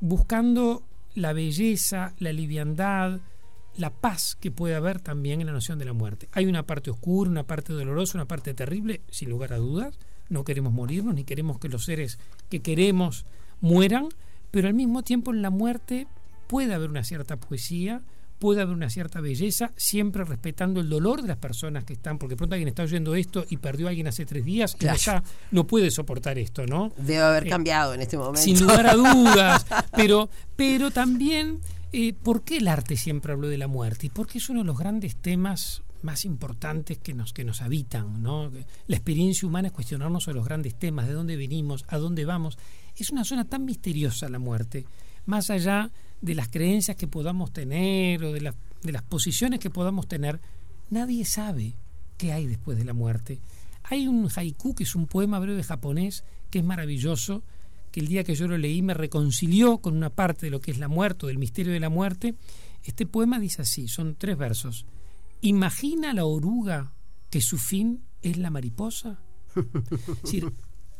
buscando 0.00 0.84
la 1.14 1.32
belleza, 1.32 2.14
la 2.18 2.32
liviandad, 2.32 3.20
la 3.76 3.90
paz 3.90 4.36
que 4.40 4.50
puede 4.50 4.74
haber 4.74 5.00
también 5.00 5.40
en 5.40 5.46
la 5.46 5.52
noción 5.52 5.78
de 5.78 5.84
la 5.84 5.92
muerte. 5.92 6.28
Hay 6.32 6.46
una 6.46 6.64
parte 6.64 6.90
oscura, 6.90 7.30
una 7.30 7.46
parte 7.46 7.72
dolorosa, 7.72 8.18
una 8.18 8.26
parte 8.26 8.54
terrible, 8.54 9.02
sin 9.10 9.30
lugar 9.30 9.52
a 9.52 9.58
dudas. 9.58 9.98
No 10.28 10.44
queremos 10.44 10.72
morirnos, 10.72 11.14
ni 11.14 11.24
queremos 11.24 11.58
que 11.58 11.68
los 11.68 11.84
seres 11.84 12.18
que 12.48 12.60
queremos 12.60 13.26
mueran, 13.60 14.08
pero 14.50 14.68
al 14.68 14.74
mismo 14.74 15.02
tiempo 15.02 15.32
en 15.32 15.42
la 15.42 15.50
muerte 15.50 16.06
puede 16.46 16.74
haber 16.74 16.90
una 16.90 17.04
cierta 17.04 17.36
poesía, 17.36 18.02
puede 18.38 18.60
haber 18.62 18.74
una 18.74 18.90
cierta 18.90 19.20
belleza, 19.20 19.72
siempre 19.76 20.24
respetando 20.24 20.80
el 20.80 20.88
dolor 20.88 21.22
de 21.22 21.28
las 21.28 21.38
personas 21.38 21.84
que 21.84 21.94
están, 21.94 22.18
porque 22.18 22.36
pronto 22.36 22.54
alguien 22.54 22.68
está 22.68 22.82
oyendo 22.82 23.14
esto 23.14 23.44
y 23.48 23.56
perdió 23.56 23.86
a 23.86 23.90
alguien 23.90 24.06
hace 24.08 24.26
tres 24.26 24.44
días 24.44 24.76
y 24.78 24.84
ya 24.98 25.22
no 25.50 25.66
puede 25.66 25.90
soportar 25.90 26.38
esto, 26.38 26.66
¿no? 26.66 26.92
Debe 26.96 27.22
haber 27.22 27.46
eh, 27.46 27.50
cambiado 27.50 27.94
en 27.94 28.02
este 28.02 28.16
momento. 28.16 28.40
Sin 28.40 28.60
lugar 28.60 28.86
a 28.86 28.94
dudas, 28.94 29.66
pero, 29.96 30.28
pero 30.54 30.90
también, 30.90 31.60
¿por 32.22 32.42
qué 32.44 32.58
el 32.58 32.68
arte 32.68 32.96
siempre 32.96 33.32
habló 33.32 33.48
de 33.48 33.58
la 33.58 33.68
muerte? 33.68 34.06
Y 34.06 34.10
porque 34.10 34.38
es 34.38 34.48
uno 34.48 34.60
de 34.60 34.66
los 34.66 34.78
grandes 34.78 35.16
temas 35.16 35.82
más 36.02 36.24
importantes 36.24 36.98
que 36.98 37.14
nos, 37.14 37.32
que 37.32 37.44
nos 37.44 37.62
habitan, 37.62 38.22
¿no? 38.22 38.50
La 38.86 38.96
experiencia 38.96 39.46
humana 39.48 39.68
es 39.68 39.74
cuestionarnos 39.74 40.24
sobre 40.24 40.36
los 40.36 40.44
grandes 40.44 40.78
temas, 40.78 41.06
de 41.06 41.14
dónde 41.14 41.36
venimos, 41.36 41.84
a 41.88 41.98
dónde 41.98 42.24
vamos. 42.24 42.58
Es 42.96 43.10
una 43.10 43.24
zona 43.24 43.44
tan 43.44 43.64
misteriosa 43.64 44.28
la 44.28 44.38
muerte, 44.38 44.86
más 45.26 45.50
allá 45.50 45.90
de 46.20 46.34
las 46.34 46.48
creencias 46.48 46.96
que 46.96 47.08
podamos 47.08 47.52
tener 47.52 48.24
o 48.24 48.32
de, 48.32 48.52
de 48.82 48.92
las 48.92 49.02
posiciones 49.02 49.60
que 49.60 49.70
podamos 49.70 50.06
tener, 50.06 50.40
nadie 50.90 51.24
sabe 51.24 51.74
qué 52.16 52.32
hay 52.32 52.46
después 52.46 52.78
de 52.78 52.84
la 52.84 52.94
muerte. 52.94 53.40
Hay 53.84 54.08
un 54.08 54.28
haiku, 54.34 54.74
que 54.74 54.84
es 54.84 54.94
un 54.94 55.06
poema 55.06 55.38
breve 55.38 55.62
japonés, 55.62 56.24
que 56.50 56.60
es 56.60 56.64
maravilloso, 56.64 57.42
el 58.00 58.08
día 58.08 58.24
que 58.24 58.34
yo 58.34 58.48
lo 58.48 58.58
leí 58.58 58.82
me 58.82 58.94
reconcilió 58.94 59.78
con 59.78 59.96
una 59.96 60.10
parte 60.10 60.46
de 60.46 60.50
lo 60.50 60.60
que 60.60 60.70
es 60.70 60.78
la 60.78 60.88
muerte, 60.88 61.26
del 61.26 61.38
misterio 61.38 61.72
de 61.72 61.80
la 61.80 61.88
muerte. 61.88 62.34
Este 62.84 63.06
poema 63.06 63.38
dice 63.38 63.62
así, 63.62 63.88
son 63.88 64.16
tres 64.16 64.36
versos. 64.36 64.86
Imagina 65.40 66.12
la 66.12 66.24
oruga 66.24 66.92
que 67.30 67.40
su 67.40 67.58
fin 67.58 68.02
es 68.22 68.36
la 68.36 68.50
mariposa. 68.50 69.18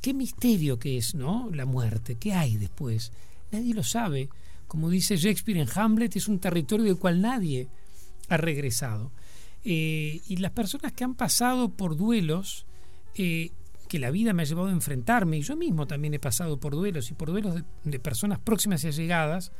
Qué 0.00 0.14
misterio 0.14 0.78
que 0.78 0.98
es, 0.98 1.14
¿no? 1.14 1.50
La 1.52 1.66
muerte, 1.66 2.16
¿qué 2.16 2.32
hay 2.32 2.56
después? 2.56 3.12
Nadie 3.50 3.74
lo 3.74 3.82
sabe 3.82 4.28
como 4.66 4.90
dice 4.90 5.16
Shakespeare 5.16 5.60
en 5.60 5.68
Hamlet, 5.74 6.16
es 6.16 6.28
un 6.28 6.38
territorio 6.38 6.86
del 6.86 6.98
cual 6.98 7.20
nadie 7.20 7.68
ha 8.28 8.36
regresado. 8.36 9.12
Eh, 9.64 10.20
y 10.28 10.36
las 10.36 10.52
personas 10.52 10.92
que 10.92 11.04
han 11.04 11.14
pasado 11.14 11.70
por 11.70 11.96
duelos, 11.96 12.66
eh, 13.14 13.50
que 13.88 13.98
la 13.98 14.10
vida 14.10 14.32
me 14.32 14.42
ha 14.42 14.46
llevado 14.46 14.68
a 14.68 14.72
enfrentarme, 14.72 15.38
y 15.38 15.42
yo 15.42 15.56
mismo 15.56 15.86
también 15.86 16.14
he 16.14 16.18
pasado 16.18 16.58
por 16.58 16.74
duelos 16.74 17.10
y 17.10 17.14
por 17.14 17.30
duelos 17.30 17.62
de, 17.84 17.98
personas 18.00 18.38
próximas 18.38 18.84
y 18.84 18.88
allegadas, 18.88 19.52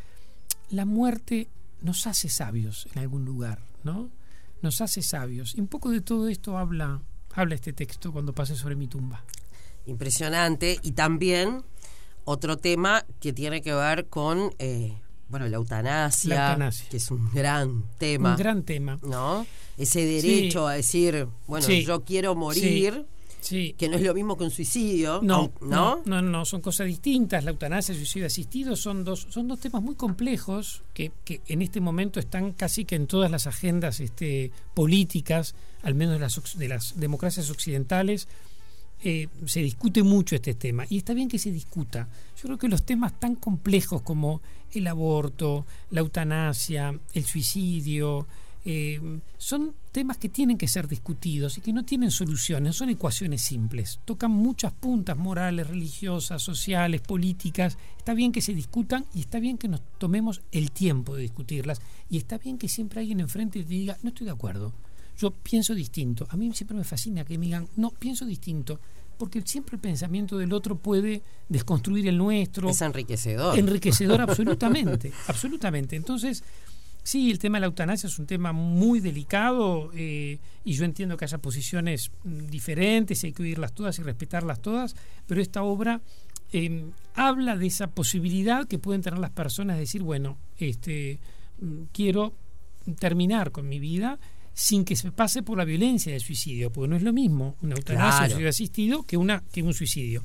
la 0.71 0.85
muerte 0.85 1.49
nos 1.81 2.07
hace 2.07 2.29
sabios 2.29 2.89
en 2.93 3.01
algún 3.01 3.25
lugar, 3.25 3.61
¿no? 3.85 4.11
Nos 4.62 4.81
hace 4.81 5.03
sabios. 5.03 5.55
Y 5.55 5.61
un 5.61 5.69
poco 5.69 5.91
de 5.91 6.01
todo 6.01 6.29
esto 6.29 6.59
habla, 6.59 7.03
habla 7.35 7.55
este 7.55 7.73
texto 7.73 8.12
cuando 8.12 8.33
pase 8.33 8.57
sobre 8.57 8.75
mi 8.75 8.89
tumba. 8.89 9.25
Impresionante. 9.85 10.81
Y 10.83 10.93
también 10.93 11.62
otro 12.25 12.57
tema 12.57 13.05
que 13.21 13.33
tiene 13.33 13.62
que 13.62 13.75
ver 13.75 14.07
con 14.09 14.53
eh, 14.59 14.97
bueno, 15.29 15.49
la 15.49 15.57
eutanasia, 15.57 16.73
que 16.89 16.97
es 16.97 17.11
un 17.11 17.31
gran 17.33 17.85
tema. 17.99 18.33
Un 18.33 18.37
gran 18.37 18.62
tema. 18.62 18.99
¿No? 19.03 19.47
Ese 19.77 20.05
derecho 20.05 20.67
a 20.67 20.75
decir, 20.75 21.29
bueno, 21.47 21.69
yo 21.69 22.05
quiero 22.05 22.35
morir. 22.35 23.07
Que 23.49 23.89
no 23.89 23.97
es 23.97 24.03
lo 24.03 24.15
mismo 24.15 24.37
que 24.37 24.45
un 24.45 24.51
suicidio. 24.51 25.21
No, 25.23 25.53
no, 25.61 26.03
no, 26.05 26.23
no, 26.23 26.45
son 26.45 26.61
cosas 26.61 26.87
distintas. 26.87 27.45
La 27.45 27.51
eutanasia 27.51 27.93
y 27.93 27.97
el 27.97 28.01
suicidio 28.03 28.27
asistido 28.27 28.77
son 28.77 29.05
dos, 29.05 29.27
son 29.31 29.49
dos 29.49 29.61
temas 29.61 29.83
muy 29.83 29.95
complejos 29.95 30.83
que, 30.93 31.13
que, 31.25 31.41
en 31.47 31.63
este 31.63 31.81
momento 31.81 32.19
están 32.19 32.53
casi 32.53 32.85
que 32.85 32.97
en 32.97 33.07
todas 33.07 33.31
las 33.31 33.47
agendas 33.47 34.01
este, 34.01 34.51
políticas, 34.75 35.55
al 35.83 35.95
menos 35.95 36.15
de 36.15 36.21
las, 36.21 36.59
de 36.59 36.69
las 36.69 36.99
democracias 36.99 37.51
occidentales, 37.51 38.29
eh, 39.05 39.29
se 39.45 39.61
discute 39.61 40.03
mucho 40.03 40.37
este 40.37 40.55
tema 40.55 40.87
y 40.89 40.97
está 40.97 41.13
bien 41.15 41.29
que 41.29 41.39
se 41.39 41.53
discuta. 41.53 42.09
Yo 42.37 42.45
creo 42.45 42.59
que 42.59 42.69
los 42.69 42.85
temas 42.85 43.19
tan 43.21 43.37
complejos 43.37 44.03
como 44.03 44.41
el 44.73 44.87
aborto, 44.87 45.67
la 45.91 46.01
eutanasia, 46.01 46.99
el 47.13 47.25
suicidio, 47.25 48.27
eh, 48.66 49.20
son 49.38 49.74
temas 49.92 50.18
que 50.18 50.29
tienen 50.29 50.59
que 50.59 50.66
ser 50.66 50.88
discutidos 50.88 51.57
y 51.57 51.61
que 51.61 51.72
no 51.72 51.85
tienen 51.85 52.11
soluciones, 52.11 52.76
son 52.76 52.90
ecuaciones 52.90 53.42
simples. 53.42 54.00
Tocan 54.05 54.33
muchas 54.33 54.72
puntas 54.72 55.16
morales, 55.16 55.68
religiosas, 55.68 56.42
sociales, 56.42 57.00
políticas. 57.00 57.79
Está 57.96 58.12
bien 58.12 58.33
que 58.33 58.42
se 58.42 58.55
discutan 58.55 59.07
y 59.14 59.20
está 59.20 59.38
bien 59.38 59.57
que 59.57 59.68
nos 59.68 59.81
tomemos 59.98 60.42
el 60.50 60.72
tiempo 60.72 61.14
de 61.14 61.22
discutirlas 61.22 61.81
y 62.11 62.18
está 62.18 62.38
bien 62.38 62.59
que 62.59 62.68
siempre 62.68 63.00
alguien 63.00 63.20
enfrente 63.20 63.62
te 63.62 63.68
diga, 63.68 63.96
no 64.02 64.09
estoy 64.09 64.26
de 64.26 64.33
acuerdo 64.33 64.74
yo 65.18 65.31
pienso 65.31 65.74
distinto. 65.74 66.26
A 66.31 66.37
mí 66.37 66.52
siempre 66.52 66.76
me 66.76 66.85
fascina 66.85 67.24
que 67.24 67.38
me 67.38 67.46
digan, 67.46 67.68
no, 67.76 67.90
pienso 67.90 68.26
distinto, 68.26 68.79
porque 69.18 69.40
siempre 69.42 69.76
el 69.76 69.81
pensamiento 69.81 70.37
del 70.37 70.52
otro 70.52 70.76
puede 70.76 71.22
desconstruir 71.48 72.07
el 72.09 72.18
nuestro. 72.18 72.68
Es 72.68 72.83
enriquecedor. 72.83 73.59
Enriquecedor 73.59 74.20
absolutamente, 74.20 75.12
absolutamente. 75.29 75.96
Entonces, 75.96 76.44
sí, 77.07 77.31
el 77.31 77.38
tema 77.38 77.59
de 77.59 77.61
la 77.61 77.66
eutanasia 77.66 78.09
es 78.09 78.19
un 78.19 78.27
tema 78.27 78.53
muy 78.53 78.99
delicado 78.99 79.90
eh, 79.95 80.38
y 80.64 80.73
yo 80.73 80.85
entiendo 80.85 81.16
que 81.16 81.25
haya 81.25 81.38
posiciones 81.38 82.11
mm, 82.25 82.47
diferentes, 82.47 83.23
hay 83.23 83.33
que 83.33 83.45
oírlas 83.45 83.73
todas 83.73 83.97
y 84.01 84.03
respetarlas 84.03 84.61
todas, 84.61 84.97
pero 85.25 85.40
esta 85.40 85.62
obra 85.62 86.01
em, 86.53 86.90
habla 87.14 87.57
de 87.57 87.69
esa 87.69 87.87
posibilidad 87.87 88.66
que 88.66 88.81
pueden 88.81 89.03
tener 89.03 89.21
las 89.21 89.31
personas 89.31 89.77
de 89.77 89.81
decir, 89.81 90.03
bueno, 90.03 90.37
este, 90.59 91.21
mm, 91.61 91.83
quiero 91.92 92.35
terminar 92.99 93.53
con 93.53 93.69
mi 93.69 93.79
vida 93.79 94.19
sin 94.53 94.85
que 94.85 94.97
se 94.97 95.12
pase 95.12 95.45
por 95.45 95.59
la 95.59 95.64
violencia 95.64 96.11
del 96.11 96.23
suicidio, 96.23 96.73
porque 96.73 96.88
no 96.88 96.97
es 96.97 97.03
lo 97.03 97.12
mismo 97.12 97.55
una 97.62 97.77
eutanasia 97.77 98.23
un 98.23 98.31
suicidio 98.31 98.49
asistido 98.49 99.03
que, 99.05 99.16
una, 99.16 99.45
que 99.53 99.62
un 99.62 99.75
suicidio. 99.75 100.25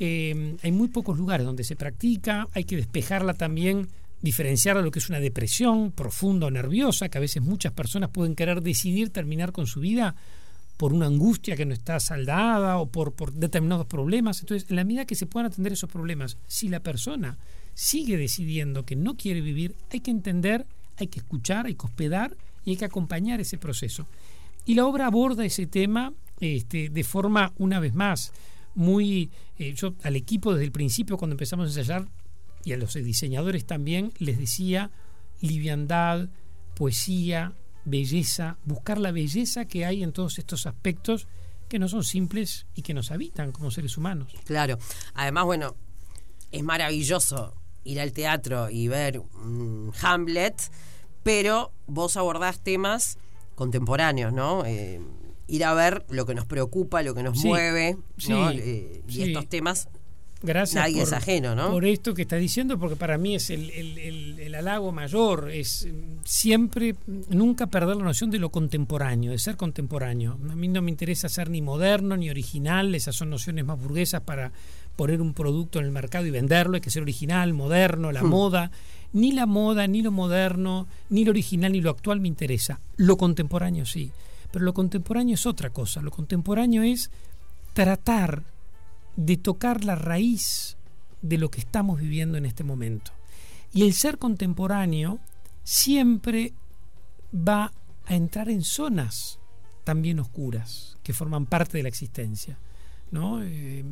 eh, 0.00 0.56
hay 0.62 0.72
muy 0.72 0.88
pocos 0.88 1.16
lugares 1.16 1.46
donde 1.46 1.62
se 1.62 1.76
practica, 1.76 2.48
hay 2.54 2.64
que 2.64 2.74
despejarla 2.74 3.34
también, 3.34 3.88
diferenciar 4.22 4.76
lo 4.76 4.90
que 4.90 5.00
es 5.00 5.08
una 5.08 5.20
depresión 5.20 5.92
profunda 5.92 6.46
o 6.46 6.50
nerviosa, 6.50 7.08
que 7.08 7.18
a 7.18 7.20
veces 7.20 7.42
muchas 7.42 7.72
personas 7.72 8.10
pueden 8.10 8.34
querer 8.34 8.62
decidir 8.62 9.10
terminar 9.10 9.52
con 9.52 9.66
su 9.66 9.80
vida 9.80 10.14
por 10.76 10.92
una 10.92 11.06
angustia 11.06 11.56
que 11.56 11.66
no 11.66 11.74
está 11.74 12.00
saldada 12.00 12.78
o 12.78 12.86
por, 12.86 13.12
por 13.12 13.32
determinados 13.32 13.86
problemas. 13.86 14.40
Entonces, 14.40 14.70
en 14.70 14.76
la 14.76 14.84
medida 14.84 15.04
que 15.04 15.14
se 15.14 15.26
puedan 15.26 15.46
atender 15.46 15.72
esos 15.72 15.90
problemas, 15.90 16.38
si 16.46 16.68
la 16.68 16.80
persona 16.80 17.36
sigue 17.74 18.16
decidiendo 18.16 18.84
que 18.84 18.96
no 18.96 19.16
quiere 19.16 19.40
vivir, 19.40 19.74
hay 19.90 20.00
que 20.00 20.10
entender, 20.10 20.66
hay 20.96 21.08
que 21.08 21.20
escuchar, 21.20 21.66
hay 21.66 21.74
que 21.74 21.86
hospedar 21.86 22.36
y 22.64 22.70
hay 22.70 22.76
que 22.76 22.84
acompañar 22.84 23.40
ese 23.40 23.58
proceso. 23.58 24.06
Y 24.64 24.74
la 24.74 24.86
obra 24.86 25.06
aborda 25.06 25.44
ese 25.44 25.66
tema 25.66 26.12
este, 26.40 26.88
de 26.88 27.04
forma, 27.04 27.52
una 27.58 27.80
vez 27.80 27.94
más, 27.94 28.32
muy... 28.74 29.30
Eh, 29.58 29.74
yo 29.74 29.94
al 30.02 30.16
equipo 30.16 30.52
desde 30.52 30.64
el 30.64 30.72
principio, 30.72 31.16
cuando 31.16 31.34
empezamos 31.34 31.66
a 31.66 31.68
ensayar, 31.68 32.08
y 32.64 32.72
a 32.72 32.76
los 32.76 32.94
diseñadores 32.94 33.66
también, 33.66 34.12
les 34.18 34.38
decía 34.38 34.90
liviandad, 35.40 36.28
poesía, 36.74 37.54
belleza, 37.84 38.58
buscar 38.64 38.98
la 38.98 39.10
belleza 39.10 39.66
que 39.66 39.84
hay 39.84 40.02
en 40.02 40.12
todos 40.12 40.38
estos 40.38 40.66
aspectos 40.66 41.26
que 41.68 41.78
no 41.78 41.88
son 41.88 42.04
simples 42.04 42.66
y 42.74 42.82
que 42.82 42.94
nos 42.94 43.10
habitan 43.10 43.50
como 43.50 43.70
seres 43.70 43.96
humanos. 43.96 44.34
Claro. 44.44 44.78
Además, 45.14 45.44
bueno, 45.44 45.74
es 46.50 46.62
maravilloso 46.62 47.54
ir 47.84 48.00
al 48.00 48.12
teatro 48.12 48.70
y 48.70 48.88
ver 48.88 49.22
Hamlet, 50.02 50.70
pero 51.22 51.72
vos 51.86 52.16
abordás 52.16 52.60
temas 52.60 53.18
contemporáneos, 53.54 54.32
¿no? 54.32 54.64
Eh, 54.64 55.00
ir 55.48 55.64
a 55.64 55.74
ver 55.74 56.04
lo 56.08 56.26
que 56.26 56.34
nos 56.34 56.46
preocupa, 56.46 57.02
lo 57.02 57.14
que 57.14 57.22
nos 57.22 57.42
mueve, 57.44 57.96
¿no? 58.28 58.50
Eh, 58.50 59.02
y 59.08 59.22
estos 59.22 59.48
temas 59.48 59.88
Gracias 60.42 60.82
nadie 60.82 60.96
por, 60.96 61.02
es 61.02 61.12
ajeno, 61.12 61.54
¿no? 61.54 61.70
Por 61.70 61.84
esto 61.84 62.14
que 62.14 62.22
está 62.22 62.36
diciendo, 62.36 62.78
porque 62.78 62.96
para 62.96 63.16
mí 63.18 63.34
es 63.34 63.50
el, 63.50 63.70
el, 63.70 64.54
halago 64.54 64.92
mayor, 64.92 65.50
es 65.50 65.88
siempre, 66.24 66.94
nunca 67.28 67.68
perder 67.68 67.96
la 67.96 68.04
noción 68.04 68.30
de 68.30 68.38
lo 68.38 68.50
contemporáneo, 68.50 69.30
de 69.32 69.38
ser 69.38 69.56
contemporáneo. 69.56 70.38
A 70.50 70.54
mí 70.54 70.68
no 70.68 70.82
me 70.82 70.90
interesa 70.90 71.28
ser 71.28 71.48
ni 71.48 71.62
moderno 71.62 72.16
ni 72.16 72.28
original, 72.28 72.94
esas 72.94 73.16
son 73.16 73.30
nociones 73.30 73.64
más 73.64 73.80
burguesas 73.80 74.20
para 74.20 74.52
poner 74.96 75.22
un 75.22 75.32
producto 75.32 75.78
en 75.78 75.86
el 75.86 75.90
mercado 75.90 76.26
y 76.26 76.30
venderlo, 76.30 76.74
hay 76.74 76.80
que 76.80 76.90
ser 76.90 77.02
original, 77.02 77.52
moderno, 77.54 78.12
la 78.12 78.22
hmm. 78.22 78.28
moda. 78.28 78.70
Ni 79.14 79.32
la 79.32 79.44
moda, 79.44 79.86
ni 79.86 80.00
lo 80.00 80.10
moderno, 80.10 80.86
ni 81.10 81.26
lo 81.26 81.32
original, 81.32 81.72
ni 81.72 81.82
lo 81.82 81.90
actual 81.90 82.20
me 82.20 82.28
interesa. 82.28 82.80
Lo 82.96 83.18
contemporáneo 83.18 83.84
sí. 83.84 84.10
Pero 84.50 84.64
lo 84.64 84.72
contemporáneo 84.72 85.34
es 85.34 85.44
otra 85.44 85.68
cosa. 85.68 86.00
Lo 86.00 86.10
contemporáneo 86.10 86.82
es 86.82 87.10
tratar 87.74 88.42
de 89.16 89.36
tocar 89.36 89.84
la 89.84 89.94
raíz 89.94 90.76
de 91.20 91.38
lo 91.38 91.50
que 91.50 91.60
estamos 91.60 92.00
viviendo 92.00 92.38
en 92.38 92.46
este 92.46 92.64
momento. 92.64 93.12
Y 93.72 93.82
el 93.82 93.94
ser 93.94 94.18
contemporáneo 94.18 95.20
siempre 95.64 96.52
va 97.34 97.72
a 98.06 98.14
entrar 98.14 98.50
en 98.50 98.62
zonas 98.62 99.38
también 99.84 100.20
oscuras 100.20 100.98
que 101.02 101.12
forman 101.12 101.46
parte 101.46 101.78
de 101.78 101.82
la 101.82 101.88
existencia. 101.88 102.58
¿no? 103.10 103.42
Eh, 103.42 103.84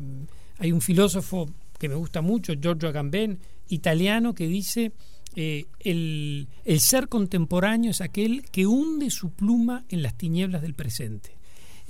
hay 0.59 0.71
un 0.71 0.81
filósofo 0.81 1.49
que 1.79 1.89
me 1.89 1.95
gusta 1.95 2.21
mucho, 2.21 2.53
Giorgio 2.53 2.89
Agamben, 2.89 3.39
italiano, 3.69 4.33
que 4.33 4.47
dice 4.47 4.91
eh, 5.35 5.65
el, 5.79 6.47
el 6.65 6.79
ser 6.79 7.07
contemporáneo 7.07 7.91
es 7.91 8.01
aquel 8.01 8.43
que 8.51 8.67
hunde 8.67 9.09
su 9.09 9.31
pluma 9.31 9.85
en 9.89 10.03
las 10.03 10.15
tinieblas 10.15 10.61
del 10.61 10.75
presente. 10.75 11.40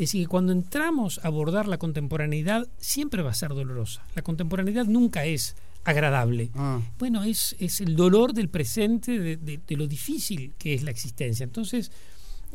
Es 0.01 0.07
decir, 0.07 0.23
que 0.23 0.29
cuando 0.29 0.51
entramos 0.51 1.19
a 1.19 1.27
abordar 1.27 1.67
la 1.67 1.77
contemporaneidad 1.77 2.67
siempre 2.79 3.21
va 3.21 3.29
a 3.29 3.35
ser 3.35 3.49
dolorosa. 3.49 4.03
La 4.15 4.23
contemporaneidad 4.23 4.85
nunca 4.85 5.25
es 5.25 5.55
agradable. 5.83 6.49
Ah. 6.55 6.81
Bueno, 6.97 7.23
es, 7.23 7.55
es, 7.59 7.81
el 7.81 7.95
dolor 7.95 8.33
del 8.33 8.49
presente, 8.49 9.37
de, 9.37 9.75
lo 9.77 9.85
difícil 9.85 10.55
que 10.57 10.73
es 10.73 10.81
la 10.81 10.89
existencia. 10.89 11.43
Entonces, 11.43 11.91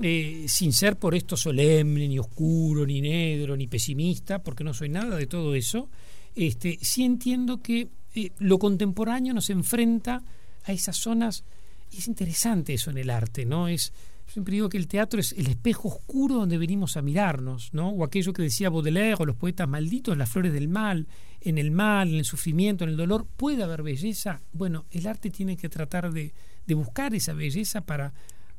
eh, 0.02 0.46
sin 0.48 0.72
ser 0.72 0.96
por 0.96 1.14
esto 1.14 1.36
solemne, 1.36 2.08
ni 2.08 2.18
oscuro, 2.18 2.84
ni 2.84 3.00
negro, 3.00 3.56
ni 3.56 3.68
pesimista, 3.68 4.40
porque 4.42 4.64
no 4.64 4.74
soy 4.74 4.88
nada 4.88 5.16
de 5.16 5.28
todo 5.28 5.54
eso, 5.54 5.88
este, 6.34 6.80
sí 6.82 7.04
entiendo 7.04 7.62
que 7.62 7.90
eh, 8.16 8.32
lo 8.40 8.58
contemporáneo 8.58 9.32
nos 9.32 9.50
enfrenta 9.50 10.20
a 10.64 10.72
esas 10.72 10.96
zonas, 10.96 11.44
y 11.92 11.98
es 11.98 12.08
interesante 12.08 12.74
eso 12.74 12.90
en 12.90 12.98
el 12.98 13.08
arte, 13.08 13.46
¿no? 13.46 13.68
Es, 13.68 13.92
Siempre 14.26 14.54
digo 14.54 14.68
que 14.68 14.76
el 14.76 14.88
teatro 14.88 15.20
es 15.20 15.32
el 15.32 15.46
espejo 15.46 15.88
oscuro 15.88 16.36
donde 16.36 16.58
venimos 16.58 16.96
a 16.96 17.02
mirarnos, 17.02 17.72
¿no? 17.72 17.90
O 17.90 18.04
aquello 18.04 18.32
que 18.32 18.42
decía 18.42 18.70
Baudelaire 18.70 19.16
o 19.18 19.26
los 19.26 19.36
poetas 19.36 19.68
malditos, 19.68 20.16
las 20.16 20.28
flores 20.28 20.52
del 20.52 20.68
mal, 20.68 21.06
en 21.40 21.58
el 21.58 21.70
mal, 21.70 22.08
en 22.08 22.16
el 22.16 22.24
sufrimiento, 22.24 22.84
en 22.84 22.90
el 22.90 22.96
dolor, 22.96 23.26
puede 23.36 23.62
haber 23.62 23.82
belleza. 23.82 24.42
Bueno, 24.52 24.84
el 24.90 25.06
arte 25.06 25.30
tiene 25.30 25.56
que 25.56 25.68
tratar 25.68 26.12
de, 26.12 26.34
buscar 26.74 27.14
esa 27.14 27.32
belleza 27.34 27.82
para, 27.82 28.12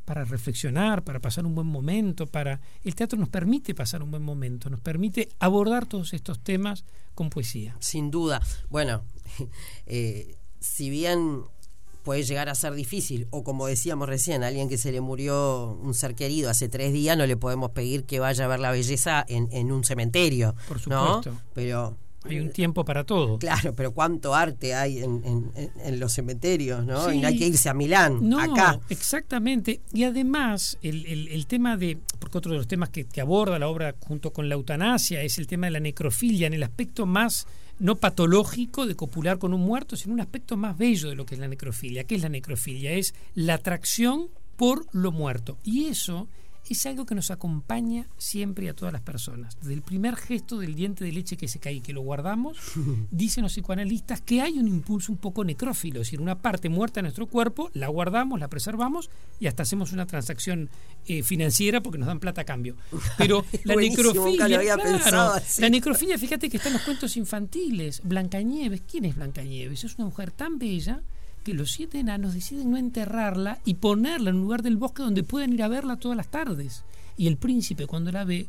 para 0.05 0.23
reflexionar, 0.23 1.03
para 1.03 1.19
pasar 1.19 1.45
un 1.45 1.53
buen 1.53 1.67
momento, 1.67 2.27
para 2.27 2.61
el 2.83 2.95
teatro 2.95 3.19
nos 3.19 3.29
permite 3.29 3.75
pasar 3.75 4.01
un 4.01 4.09
buen 4.09 4.23
momento, 4.23 4.69
nos 4.69 4.79
permite 4.79 5.29
abordar 5.39 5.85
todos 5.85 6.13
estos 6.13 6.39
temas 6.39 6.85
con 7.13 7.29
poesía. 7.29 7.75
Sin 7.79 8.09
duda. 8.09 8.41
Bueno, 8.69 9.03
eh, 9.85 10.37
si 10.59 10.89
bien 10.89 11.43
puede 12.07 12.23
llegar 12.23 12.47
a 12.47 12.55
ser 12.55 12.73
difícil. 12.73 13.27
O 13.31 13.43
como 13.43 13.67
decíamos 13.67 14.07
recién, 14.07 14.41
a 14.41 14.47
alguien 14.47 14.69
que 14.69 14.77
se 14.77 14.93
le 14.93 15.01
murió 15.01 15.77
un 15.83 15.93
ser 15.93 16.15
querido 16.15 16.49
hace 16.49 16.69
tres 16.69 16.93
días, 16.93 17.17
no 17.17 17.25
le 17.25 17.35
podemos 17.35 17.71
pedir 17.71 18.05
que 18.05 18.21
vaya 18.21 18.45
a 18.45 18.47
ver 18.47 18.61
la 18.61 18.71
belleza 18.71 19.25
en, 19.27 19.73
un 19.73 19.83
cementerio. 19.83 20.55
Por 20.69 20.79
supuesto. 20.79 21.35
Pero 21.53 21.97
hay 22.23 22.39
un 22.39 22.51
tiempo 22.51 22.85
para 22.85 23.03
todo. 23.03 23.37
Claro, 23.39 23.75
pero 23.75 23.91
cuánto 23.91 24.33
arte 24.33 24.73
hay 24.73 24.99
en, 24.99 25.99
los 25.99 26.13
cementerios, 26.13 26.85
¿no? 26.85 27.11
y 27.11 27.19
no 27.19 27.27
hay 27.27 27.37
que 27.37 27.45
irse 27.45 27.67
a 27.67 27.73
Milán, 27.73 28.19
no, 28.21 28.39
acá. 28.39 28.79
Exactamente. 28.87 29.81
Y 29.91 30.05
además, 30.05 30.77
el, 30.81 31.45
tema 31.45 31.75
de, 31.75 31.97
porque 32.19 32.37
otro 32.37 32.53
de 32.53 32.57
los 32.59 32.69
temas 32.69 32.87
que, 32.87 33.03
que 33.03 33.19
aborda 33.19 33.59
la 33.59 33.67
obra 33.67 33.95
junto 34.07 34.31
con 34.31 34.47
la 34.47 34.55
eutanasia 34.55 35.23
es 35.23 35.37
el 35.39 35.45
tema 35.47 35.67
de 35.67 35.71
la 35.71 35.81
necrofilia, 35.81 36.47
en 36.47 36.53
el 36.53 36.63
aspecto 36.63 37.05
más 37.05 37.47
no 37.79 37.97
patológico 37.97 38.85
de 38.85 38.95
copular 38.95 39.37
con 39.37 39.53
un 39.53 39.61
muerto, 39.61 39.95
sino 39.95 40.13
un 40.13 40.21
aspecto 40.21 40.57
más 40.57 40.77
bello 40.77 41.09
de 41.09 41.15
lo 41.15 41.25
que 41.25 41.35
es 41.35 41.39
la 41.39 41.47
necrofilia. 41.47 42.05
¿Qué 42.05 42.15
es 42.15 42.21
la 42.21 42.29
necrofilia? 42.29 42.93
Es 42.93 43.13
la 43.35 43.55
atracción 43.55 44.29
por 44.55 44.85
lo 44.91 45.11
muerto. 45.11 45.57
Y 45.63 45.85
eso 45.85 46.27
es 46.73 46.85
algo 46.85 47.05
que 47.05 47.15
nos 47.15 47.31
acompaña 47.31 48.07
siempre 48.17 48.69
a 48.69 48.73
todas 48.73 48.91
las 48.91 49.01
personas. 49.01 49.57
Desde 49.59 49.73
el 49.73 49.81
primer 49.81 50.15
gesto 50.15 50.59
del 50.59 50.75
diente 50.75 51.03
de 51.05 51.11
leche 51.11 51.37
que 51.37 51.47
se 51.47 51.59
cae 51.59 51.75
y 51.75 51.81
que 51.81 51.93
lo 51.93 52.01
guardamos, 52.01 52.57
dicen 53.11 53.43
los 53.43 53.53
psicoanalistas 53.53 54.21
que 54.21 54.41
hay 54.41 54.59
un 54.59 54.67
impulso 54.67 55.11
un 55.11 55.17
poco 55.17 55.43
necrófilo, 55.43 56.01
es 56.01 56.07
decir, 56.07 56.21
una 56.21 56.39
parte 56.39 56.69
muerta 56.69 56.99
de 56.99 57.03
nuestro 57.03 57.27
cuerpo, 57.27 57.69
la 57.73 57.87
guardamos, 57.87 58.39
la 58.39 58.49
preservamos 58.49 59.09
y 59.39 59.47
hasta 59.47 59.63
hacemos 59.63 59.93
una 59.93 60.05
transacción 60.05 60.69
eh, 61.05 61.23
financiera 61.23 61.81
porque 61.81 61.97
nos 61.97 62.07
dan 62.07 62.19
plata 62.19 62.41
a 62.41 62.45
cambio. 62.45 62.75
Pero 63.17 63.45
la 63.63 63.75
necrofilia, 63.75 64.47
la 64.47 65.69
necrofilia, 65.69 66.17
fíjate 66.17 66.49
que 66.49 66.57
está 66.57 66.69
en 66.69 66.73
los 66.73 66.83
cuentos 66.83 67.15
infantiles. 67.17 68.01
Blancanieves, 68.03 68.81
¿quién 68.89 69.05
es 69.05 69.15
Blancanieves? 69.15 69.83
Es 69.83 69.95
una 69.95 70.05
mujer 70.05 70.31
tan 70.31 70.59
bella 70.59 71.01
que 71.47 71.53
los 71.53 71.71
siete 71.71 71.99
enanos 71.99 72.33
deciden 72.33 72.71
no 72.71 72.75
enterrarla 72.75 73.61
y 73.63 73.75
ponerla 73.75 74.31
en 74.31 74.35
un 74.35 74.41
lugar 74.41 74.63
del 74.63 74.75
bosque 74.75 75.01
donde 75.01 75.23
pueden 75.23 75.53
ir 75.53 75.63
a 75.63 75.69
verla 75.69 75.95
todas 75.95 76.17
las 76.17 76.27
tardes. 76.27 76.83
Y 77.15 77.27
el 77.27 77.37
príncipe 77.37 77.87
cuando 77.87 78.11
la 78.11 78.25
ve 78.25 78.47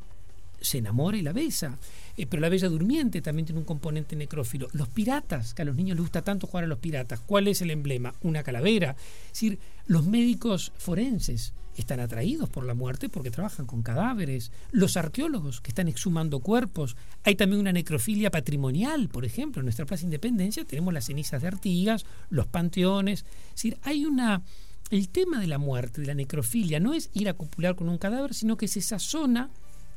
se 0.60 0.78
enamora 0.78 1.16
y 1.16 1.22
la 1.22 1.32
besa. 1.32 1.78
Eh, 2.16 2.26
pero 2.26 2.40
la 2.40 2.48
bella 2.48 2.68
durmiente 2.68 3.22
también 3.22 3.46
tiene 3.46 3.60
un 3.60 3.64
componente 3.64 4.16
necrófilo. 4.16 4.66
Los 4.72 4.88
piratas, 4.88 5.54
que 5.54 5.62
a 5.62 5.64
los 5.64 5.76
niños 5.76 5.96
les 5.96 6.02
gusta 6.02 6.22
tanto 6.22 6.48
jugar 6.48 6.64
a 6.64 6.66
los 6.66 6.80
piratas, 6.80 7.20
¿cuál 7.20 7.46
es 7.46 7.62
el 7.62 7.70
emblema? 7.70 8.14
Una 8.22 8.42
calavera. 8.42 8.96
Es 9.26 9.34
decir, 9.34 9.60
los 9.86 10.04
médicos 10.04 10.72
forenses 10.76 11.52
están 11.82 12.00
atraídos 12.00 12.48
por 12.48 12.64
la 12.64 12.74
muerte 12.74 13.08
porque 13.08 13.30
trabajan 13.30 13.66
con 13.66 13.82
cadáveres. 13.82 14.52
Los 14.70 14.96
arqueólogos 14.96 15.60
que 15.60 15.70
están 15.70 15.88
exhumando 15.88 16.40
cuerpos. 16.40 16.96
Hay 17.24 17.34
también 17.34 17.60
una 17.60 17.72
necrofilia 17.72 18.30
patrimonial, 18.30 19.08
por 19.08 19.24
ejemplo. 19.24 19.60
En 19.60 19.66
nuestra 19.66 19.86
Plaza 19.86 20.04
Independencia 20.04 20.64
tenemos 20.64 20.92
las 20.94 21.06
cenizas 21.06 21.42
de 21.42 21.48
Artigas, 21.48 22.04
los 22.30 22.46
panteones. 22.46 23.24
Es 23.48 23.54
decir, 23.54 23.78
hay 23.82 24.04
una... 24.04 24.42
El 24.90 25.10
tema 25.10 25.38
de 25.38 25.46
la 25.46 25.58
muerte, 25.58 26.00
de 26.00 26.06
la 26.06 26.14
necrofilia, 26.14 26.80
no 26.80 26.94
es 26.94 27.10
ir 27.12 27.28
a 27.28 27.34
copular 27.34 27.76
con 27.76 27.90
un 27.90 27.98
cadáver, 27.98 28.32
sino 28.32 28.56
que 28.56 28.64
es 28.64 28.76
esa 28.78 28.98
zona 28.98 29.50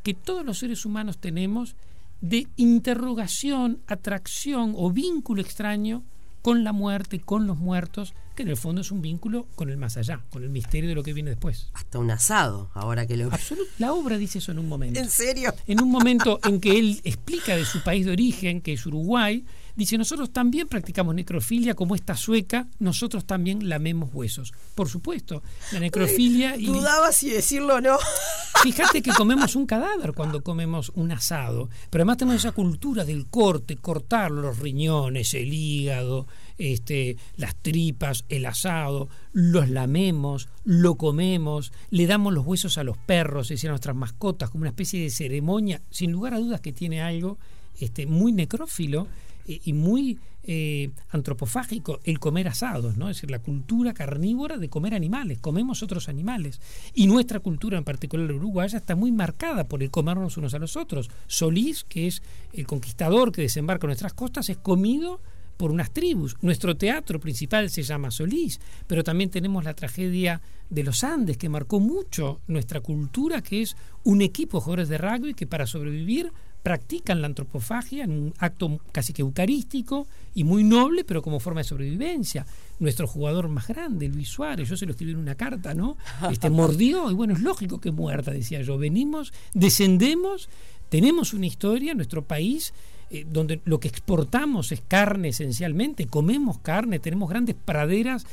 que 0.03 0.13
todos 0.13 0.45
los 0.45 0.59
seres 0.59 0.85
humanos 0.85 1.17
tenemos 1.19 1.75
de 2.19 2.47
interrogación, 2.57 3.81
atracción 3.87 4.73
o 4.75 4.91
vínculo 4.91 5.41
extraño 5.41 6.03
con 6.41 6.63
la 6.63 6.73
muerte, 6.73 7.19
con 7.19 7.47
los 7.47 7.57
muertos, 7.57 8.13
que 8.35 8.43
en 8.43 8.49
el 8.49 8.57
fondo 8.57 8.81
es 8.81 8.91
un 8.91 9.01
vínculo 9.01 9.47
con 9.55 9.69
el 9.69 9.77
más 9.77 9.97
allá, 9.97 10.21
con 10.29 10.43
el 10.43 10.49
misterio 10.49 10.89
de 10.89 10.95
lo 10.95 11.03
que 11.03 11.13
viene 11.13 11.31
después. 11.31 11.69
Hasta 11.73 11.99
un 11.99 12.11
asado, 12.11 12.71
ahora 12.73 13.05
que 13.05 13.17
lo 13.17 13.29
La 13.77 13.93
obra 13.93 14.17
dice 14.17 14.39
eso 14.39 14.51
en 14.51 14.59
un 14.59 14.67
momento. 14.67 14.99
¿En 14.99 15.09
serio? 15.09 15.53
En 15.67 15.81
un 15.81 15.89
momento 15.89 16.39
en 16.43 16.59
que 16.59 16.77
él 16.77 17.01
explica 17.03 17.55
de 17.55 17.65
su 17.65 17.83
país 17.83 18.05
de 18.05 18.11
origen, 18.11 18.61
que 18.61 18.73
es 18.73 18.85
Uruguay, 18.85 19.45
dice, 19.75 19.97
nosotros 19.97 20.31
también 20.31 20.67
practicamos 20.67 21.15
necrofilia 21.15 21.73
como 21.73 21.95
esta 21.95 22.15
sueca, 22.15 22.67
nosotros 22.79 23.25
también 23.25 23.67
lamemos 23.67 24.09
huesos. 24.13 24.53
Por 24.75 24.89
supuesto, 24.89 25.43
la 25.71 25.79
necrofilia... 25.79 26.55
y, 26.55 26.67
dudaba 26.67 27.11
si 27.11 27.29
decirlo 27.29 27.75
o 27.75 27.81
no. 27.81 27.97
Fíjate 28.63 29.01
que 29.01 29.11
comemos 29.11 29.55
un 29.55 29.65
cadáver 29.65 30.13
cuando 30.13 30.43
comemos 30.43 30.91
un 30.95 31.11
asado, 31.11 31.69
pero 31.89 32.03
además 32.03 32.17
tenemos 32.17 32.41
esa 32.41 32.51
cultura 32.51 33.05
del 33.05 33.27
corte, 33.27 33.77
cortar 33.77 34.31
los 34.31 34.59
riñones, 34.59 35.33
el 35.33 35.53
hígado, 35.53 36.27
este, 36.57 37.17
las 37.37 37.55
tripas, 37.55 38.25
el 38.29 38.45
asado, 38.45 39.09
los 39.33 39.69
lamemos, 39.69 40.49
lo 40.63 40.95
comemos, 40.95 41.71
le 41.89 42.07
damos 42.07 42.33
los 42.33 42.45
huesos 42.45 42.77
a 42.77 42.83
los 42.83 42.97
perros, 42.97 43.47
es 43.47 43.57
decir, 43.57 43.69
a 43.69 43.73
nuestras 43.73 43.95
mascotas, 43.95 44.49
como 44.49 44.61
una 44.61 44.69
especie 44.69 45.01
de 45.01 45.09
ceremonia, 45.09 45.81
sin 45.89 46.11
lugar 46.11 46.33
a 46.33 46.39
dudas 46.39 46.61
que 46.61 46.73
tiene 46.73 47.01
algo 47.01 47.37
este, 47.79 48.05
muy 48.05 48.31
necrófilo 48.31 49.07
eh, 49.47 49.59
y 49.63 49.73
muy 49.73 50.19
eh, 50.43 50.89
antropofágico 51.11 51.99
el 52.03 52.19
comer 52.19 52.47
asados, 52.47 52.97
¿no? 52.97 53.09
Es 53.09 53.17
decir, 53.17 53.29
la 53.29 53.39
cultura 53.39 53.93
carnívora 53.93 54.57
de 54.57 54.69
comer 54.69 54.95
animales, 54.95 55.37
comemos 55.39 55.83
otros 55.83 56.09
animales. 56.09 56.59
Y 56.95 57.05
nuestra 57.05 57.39
cultura, 57.39 57.77
en 57.77 57.83
particular 57.83 58.27
la 58.27 58.35
uruguaya, 58.35 58.79
está 58.79 58.95
muy 58.95 59.11
marcada 59.11 59.67
por 59.67 59.83
el 59.83 59.91
comernos 59.91 60.37
unos 60.37 60.55
a 60.55 60.59
los 60.59 60.77
otros. 60.77 61.11
Solís, 61.27 61.83
que 61.83 62.07
es 62.07 62.23
el 62.53 62.65
conquistador 62.65 63.31
que 63.31 63.43
desembarca 63.43 63.85
en 63.85 63.89
nuestras 63.89 64.13
costas, 64.13 64.49
es 64.49 64.57
comido 64.57 65.21
por 65.61 65.69
unas 65.69 65.91
tribus. 65.91 66.35
Nuestro 66.41 66.75
teatro 66.75 67.19
principal 67.19 67.69
se 67.69 67.83
llama 67.83 68.09
Solís, 68.09 68.59
pero 68.87 69.03
también 69.03 69.29
tenemos 69.29 69.63
la 69.63 69.75
tragedia 69.75 70.41
de 70.71 70.83
los 70.83 71.03
Andes, 71.03 71.37
que 71.37 71.49
marcó 71.49 71.79
mucho 71.79 72.41
nuestra 72.47 72.79
cultura, 72.79 73.43
que 73.43 73.61
es 73.61 73.77
un 74.03 74.23
equipo 74.23 74.57
de 74.57 74.63
jugadores 74.63 74.89
de 74.89 74.97
rugby 74.97 75.35
que 75.35 75.45
para 75.45 75.67
sobrevivir 75.67 76.33
practican 76.63 77.21
la 77.21 77.27
antropofagia 77.27 78.05
en 78.05 78.11
un 78.11 78.33
acto 78.39 78.79
casi 78.91 79.13
que 79.13 79.21
eucarístico 79.21 80.07
y 80.33 80.45
muy 80.45 80.63
noble, 80.63 81.03
pero 81.03 81.21
como 81.21 81.39
forma 81.39 81.59
de 81.59 81.65
sobrevivencia. 81.65 82.43
Nuestro 82.79 83.05
jugador 83.05 83.47
más 83.47 83.67
grande, 83.67 84.09
Luis 84.09 84.29
Suárez, 84.29 84.67
yo 84.67 84.75
se 84.75 84.87
lo 84.87 84.93
escribí 84.93 85.11
en 85.11 85.19
una 85.19 85.35
carta, 85.35 85.75
¿no? 85.75 85.95
Este 86.31 86.49
mordió, 86.61 87.11
y 87.11 87.13
bueno, 87.13 87.35
es 87.35 87.41
lógico 87.41 87.79
que 87.79 87.91
muerta, 87.91 88.31
decía 88.31 88.63
yo. 88.63 88.79
Venimos, 88.79 89.31
descendemos, 89.53 90.49
tenemos 90.89 91.35
una 91.35 91.45
historia, 91.45 91.93
nuestro 91.93 92.23
país 92.23 92.73
eh, 93.11 93.25
donde 93.29 93.59
lo 93.65 93.79
que 93.79 93.89
exportamos 93.89 94.71
es 94.71 94.81
carne 94.87 95.29
esencialmente, 95.29 96.07
comemos 96.07 96.59
carne, 96.59 96.99
tenemos 96.99 97.29
grandes 97.29 97.55
praderas. 97.55 98.25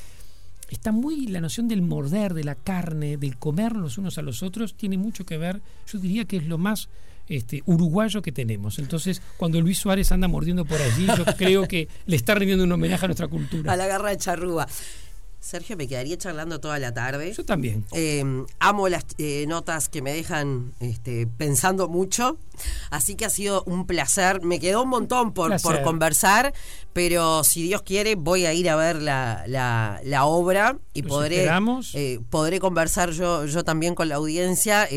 Está 0.70 0.92
muy 0.92 1.26
la 1.26 1.40
noción 1.40 1.66
del 1.66 1.82
morder, 1.82 2.32
de 2.32 2.44
la 2.44 2.54
carne, 2.54 3.16
del 3.16 3.36
comer 3.36 3.72
los 3.72 3.98
unos 3.98 4.18
a 4.18 4.22
los 4.22 4.42
otros, 4.42 4.74
tiene 4.74 4.96
mucho 4.96 5.26
que 5.26 5.36
ver, 5.36 5.60
yo 5.90 5.98
diría 5.98 6.26
que 6.26 6.36
es 6.36 6.46
lo 6.46 6.58
más 6.58 6.88
este, 7.28 7.62
uruguayo 7.66 8.22
que 8.22 8.32
tenemos. 8.32 8.78
Entonces, 8.78 9.20
cuando 9.36 9.60
Luis 9.60 9.78
Suárez 9.78 10.12
anda 10.12 10.28
mordiendo 10.28 10.64
por 10.64 10.80
allí, 10.80 11.06
yo 11.06 11.24
creo 11.36 11.66
que 11.66 11.88
le 12.06 12.16
está 12.16 12.34
rindiendo 12.34 12.64
un 12.64 12.72
homenaje 12.72 13.04
a 13.04 13.08
nuestra 13.08 13.28
cultura. 13.28 13.72
A 13.72 13.76
la 13.76 13.86
garra 13.86 14.10
de 14.10 14.16
charrúa. 14.18 14.68
Sergio, 15.40 15.76
me 15.76 15.86
quedaría 15.86 16.18
charlando 16.18 16.60
toda 16.60 16.78
la 16.78 16.92
tarde. 16.92 17.32
Yo 17.32 17.44
también. 17.44 17.84
Eh, 17.92 18.24
amo 18.58 18.88
las 18.88 19.04
eh, 19.18 19.44
notas 19.46 19.88
que 19.88 20.02
me 20.02 20.12
dejan 20.12 20.74
este, 20.80 21.26
pensando 21.26 21.88
mucho, 21.88 22.38
así 22.90 23.14
que 23.14 23.24
ha 23.24 23.30
sido 23.30 23.62
un 23.64 23.86
placer. 23.86 24.42
Me 24.42 24.58
quedó 24.58 24.82
un 24.82 24.88
montón 24.88 25.32
por, 25.32 25.60
por 25.62 25.82
conversar, 25.82 26.52
pero 26.92 27.44
si 27.44 27.62
Dios 27.62 27.82
quiere 27.82 28.16
voy 28.16 28.46
a 28.46 28.52
ir 28.52 28.68
a 28.68 28.76
ver 28.76 29.00
la, 29.00 29.44
la, 29.46 30.24
obra 30.24 30.78
y 30.92 31.02
podré, 31.02 31.48
eh, 31.94 32.20
podré 32.30 32.58
conversar 32.58 33.12
yo, 33.12 33.46
yo 33.46 33.64
también 33.64 33.94
con 33.94 34.08
la 34.08 34.16
audiencia 34.16 34.88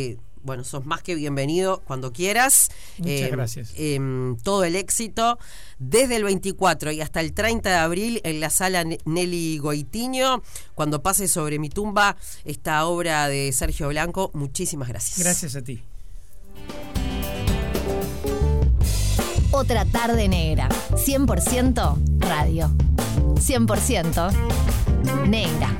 bueno, 0.44 0.64
sos 0.64 0.86
más 0.86 1.02
que 1.02 1.16
bienvenido 1.16 1.82
cuando 1.86 2.12
quieras. 2.12 2.70
Muchas 2.98 3.14
eh, 3.14 3.30
gracias. 3.32 3.74
Em, 3.76 4.38
todo 4.38 4.64
el 4.64 4.76
éxito. 4.76 5.38
Desde 5.80 6.16
el 6.16 6.24
24 6.24 6.92
y 6.92 7.02
hasta 7.02 7.22
el 7.22 7.34
30 7.34 7.70
de 7.70 7.76
abril 7.76 8.22
en 8.24 8.40
la 8.40 8.50
sala 8.50 8.84
Nelly 8.84 9.58
Goitiño, 9.58 10.44
cuando 10.76 11.02
pase 11.02 11.28
sobre 11.28 11.58
mi 11.58 11.70
tumba 11.70 12.18
esta 12.46 12.86
obra 12.86 13.28
de 13.28 13.52
Sergio 13.52 13.88
Blanco. 13.90 14.30
Muchísimas 14.34 14.88
gracias. 14.90 15.20
Gracias 15.20 15.56
a 15.56 15.64
ti. 15.64 15.82
Otra 19.52 19.86
tarde 19.86 20.28
negra. 20.28 20.70
100% 20.92 22.20
radio. 22.20 22.72
100% 23.36 24.32
negra. 25.28 25.76